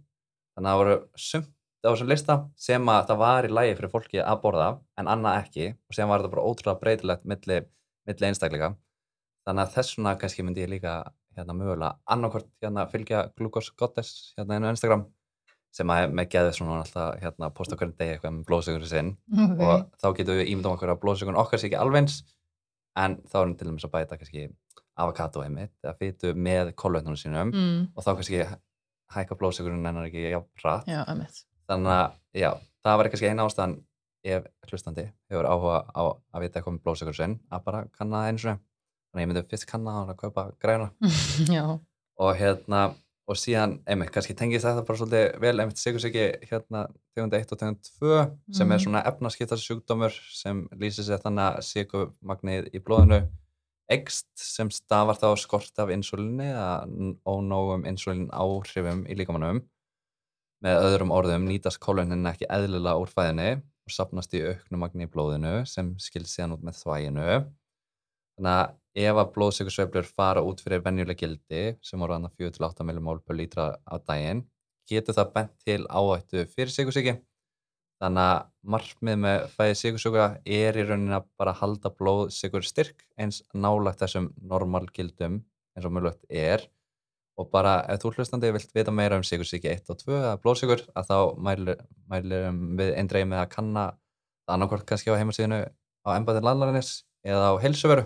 [0.57, 3.93] Þannig að það voru sumt á þessum lista sem að það var í lægi fyrir
[3.95, 5.69] fólki að borða en annað ekki.
[5.87, 7.61] Og sem var þetta bara ótrúlega breytilegt milli,
[8.11, 8.75] milli einstakleika
[9.47, 10.95] þannig að þessuna kannski myndi ég líka
[11.37, 15.07] hérna mögulega annarkvort hérna fylgja Glucose Goddess hérna á Instagram
[15.75, 19.13] sem að með geðið svona alltaf hérna posta hverjum degi eitthvað með blóðsögur sinn.
[19.51, 19.67] Okay.
[19.67, 22.17] og þá getum við ímyndum okkur að blóðsögun okkar sé ekki alveg eins
[22.99, 24.49] en þá erum til dæmis að bæta kannski
[25.01, 27.53] avokado einmitt eða fytu með kolvetnunum sínum.
[27.55, 28.41] Mm, og þá kannski
[29.15, 30.27] hækka blóðsökurinn en ekki
[30.61, 30.91] hratt.
[30.91, 31.05] Já,
[31.71, 32.51] þannig að já,
[32.85, 33.77] það var kannski eina ástæðan
[34.35, 36.03] ef hlustandi hefur áhuga á
[36.35, 38.59] að vita eitthvað um blóðsökur sinn að bara kanna einu svona
[39.11, 40.91] þannig að ég myndi fyrst kanna það og kaupa græna.
[42.21, 42.95] Og hérna
[43.31, 46.81] og síðan, einmitt, kannski tengist þetta bara svolítið vel, einmitt ekki hérna
[47.15, 48.17] tegund 1 og tegund 2
[48.57, 48.83] sem er Mhm.
[48.85, 53.21] svona efnaskiptar sjúkdómur sem lýsir sér þannig að sigurmagnið í blóðinu
[53.91, 56.87] ekst sem stafar þá skort af insulinni eða
[57.27, 59.63] ónógum insulin áhrifum í líkamannum
[60.63, 65.11] með öðrum orðum nýtast kólunin ekki eðlilega úr fæðinni og sapnast í auknum magni í
[65.11, 67.47] blóðinu sem skilst síðan út með þvæginu
[68.37, 73.21] þannig að ef að blóðsökursveiflur fara út fyrir venjuleg gildi sem voru annað 4-8 millimól
[73.23, 74.45] per lítra á daginn
[74.91, 77.21] getur það bent til áhættu fyrir sigursíki
[78.01, 78.43] þannig að
[78.75, 80.27] markmið með fæði sigursjúkra
[80.59, 85.43] er í rauninni að bara halda blóðsigur styrk eins nálagt þessum normal gildum
[85.77, 86.65] eins og mjög er.
[87.41, 90.83] Og bara ef þú hlustandi vilt vita meira um sigursíki 1 og 2 eða blóðsigur
[90.97, 92.49] að þá mælir, mælir
[92.81, 93.85] við eindreið með að kanna
[94.45, 95.61] það annarkvort kannski á heimasíðinu
[96.05, 96.91] á embæðin landlæðinis
[97.25, 98.05] eða á heilsuveru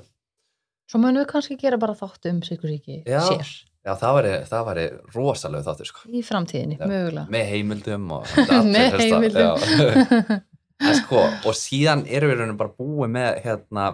[0.90, 3.20] svo munum við kannski gera bara þátt um sykursíki Já.
[3.28, 3.52] sér.
[3.84, 6.06] Já, það væri rosalega þáttur sko.
[6.08, 6.86] Í framtíðinni, Já.
[6.88, 7.26] mögulega.
[7.32, 8.34] með heimildum og
[8.74, 10.42] með heimildum.
[10.84, 13.84] En sko, og síðan erum við bara búið með hérna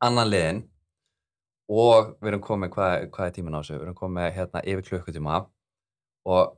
[0.00, 0.60] annan liðin
[1.66, 3.74] og við erum komið, hvað, hvað er tíminn á þessu?
[3.74, 5.40] Við erum komið hérna yfir klukkutíma
[6.30, 6.54] og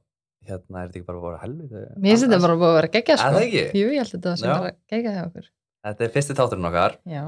[0.49, 3.15] hérna er þetta ekki bara voru helviti mér finnst þetta bara búið að vera geggja
[3.17, 3.33] Er sko.
[3.39, 3.65] það ekki?
[3.81, 5.49] jú, ég held að þetta sem bara geggja hjá okkur.
[5.89, 7.25] Þetta er fyrsti þátturinn okkar já,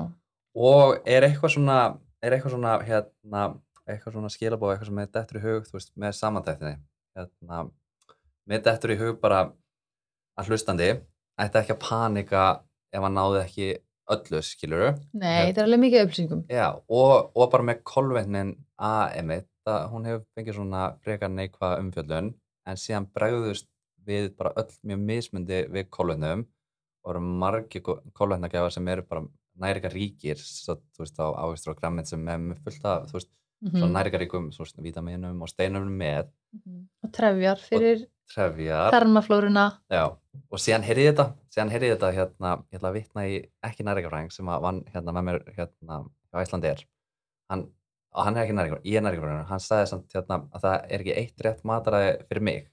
[0.69, 1.79] og er eitthvað svona
[2.23, 3.45] er eitthvað svona hérna
[3.91, 6.75] eitthvað svona skilabóð, eitthvað sem er dettur í hug þú veist, með samantæktinni
[7.19, 7.63] hérna,
[8.51, 9.45] með dettur í hug bara
[10.39, 10.91] að hlustandi
[11.41, 12.45] ætti ekki að panika
[12.93, 13.71] ef hann náði ekki
[14.11, 16.45] öllu, skiluru nei, þetta er alveg mikið upplýsingum.
[16.51, 19.51] Já, og, og bara með kolvetnin A-emitt,
[19.93, 22.33] hún hefur fengið svona frekar neikvað umfjöllun
[22.69, 23.69] en síðan bregðust
[24.07, 26.47] við bara öll mjög mismundi við kolvetnum.
[27.05, 27.85] Og eru margir
[28.17, 29.25] kolvetnagjafar sem eru bara
[29.61, 33.31] næri eitthvað ríkir svo, þú veist, á ávistur og grammit sem er fullt af, veist,
[33.61, 33.77] Mhm.
[33.77, 36.31] svona næringaríkum, svo svona vítaminum og steinum með.
[36.55, 36.89] Mhm.
[37.05, 38.07] og trefjar fyrir
[39.91, 40.05] Já,
[40.51, 44.33] og síðan heyrði þetta, síðan heyrði þetta hérna, ég ætla að vitna í ekki næringafræðing
[44.33, 45.99] sem að vann hérna með mér hérna
[46.33, 46.85] á Íslandi er,
[47.51, 47.67] hann,
[48.15, 50.99] og hann er ekki næringafræðing, ég er næringafræðing, hann sagði samt hérna að það er
[51.05, 52.69] ekki eitt rétt mataræði fyrir mig,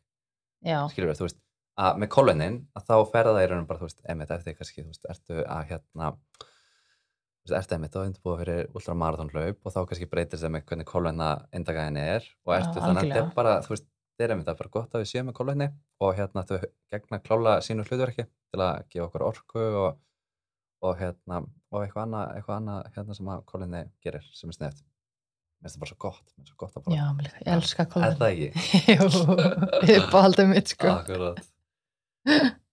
[0.87, 1.39] skilur við, þú veist,
[1.77, 4.83] að með kólunin, að þá ferða það í raunum bara, þú veist, einmitt eftir kannski,
[4.83, 6.13] þú veist, ertu að hérna,
[7.47, 10.89] þú veist, ertu einmitt að undirbúa fyrir ultramarathonlaup og þá kannski breytir það með hvernig
[10.89, 14.51] kóluna indagaðin er og ertu þannig að þetta er bara, þú veist, þetta er einmitt
[14.51, 15.69] að bara gott að við séum með kólunni
[16.03, 16.57] og hérna þau
[16.91, 19.89] gegna klála sínu hlutverki til að gefa okkur orku og,
[20.83, 21.41] og hérna,
[21.71, 24.85] og eitthvað annað, eitthvað annað hérna sem að kólunni gerir sem er sniðt.
[25.57, 27.23] Mér finnst það bara svo gott, mér finnst það svo gott að bara, já, mér
[27.27, 28.49] líka, ég elska er kólun það ekki?
[28.93, 30.01] jú,
[30.43, 30.87] er mitt sko.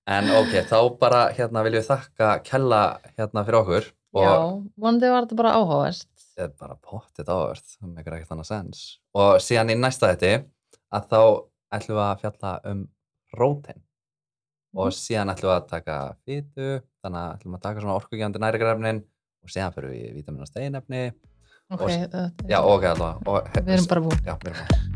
[0.04, 2.80] En ok, þá bara hérna viljum við þakka Kella
[3.16, 3.86] hérna fyrir okkur
[4.22, 4.34] já,
[4.78, 8.82] vonandi var þetta bara áhugavert þetta er bara pottið áverð, það meikir ekkert annað sens.
[9.14, 10.44] Og síðan í næsta þetta
[10.94, 11.20] að þá
[11.74, 12.88] ætlum við að fjalla um
[13.38, 13.82] rótein
[14.74, 14.96] og Mhm.
[14.98, 16.68] síðan ætlum við að taka fitu,
[17.04, 19.04] þannig að ætlum við að taka svona orkugjandi nærigrefnin
[19.44, 21.02] og síðan fyrir við í vítamin og steinefni
[21.70, 23.22] ok, Og- Já, ok, allavega.
[23.26, 24.93] Og, við erum bara búin Já, við erum bara.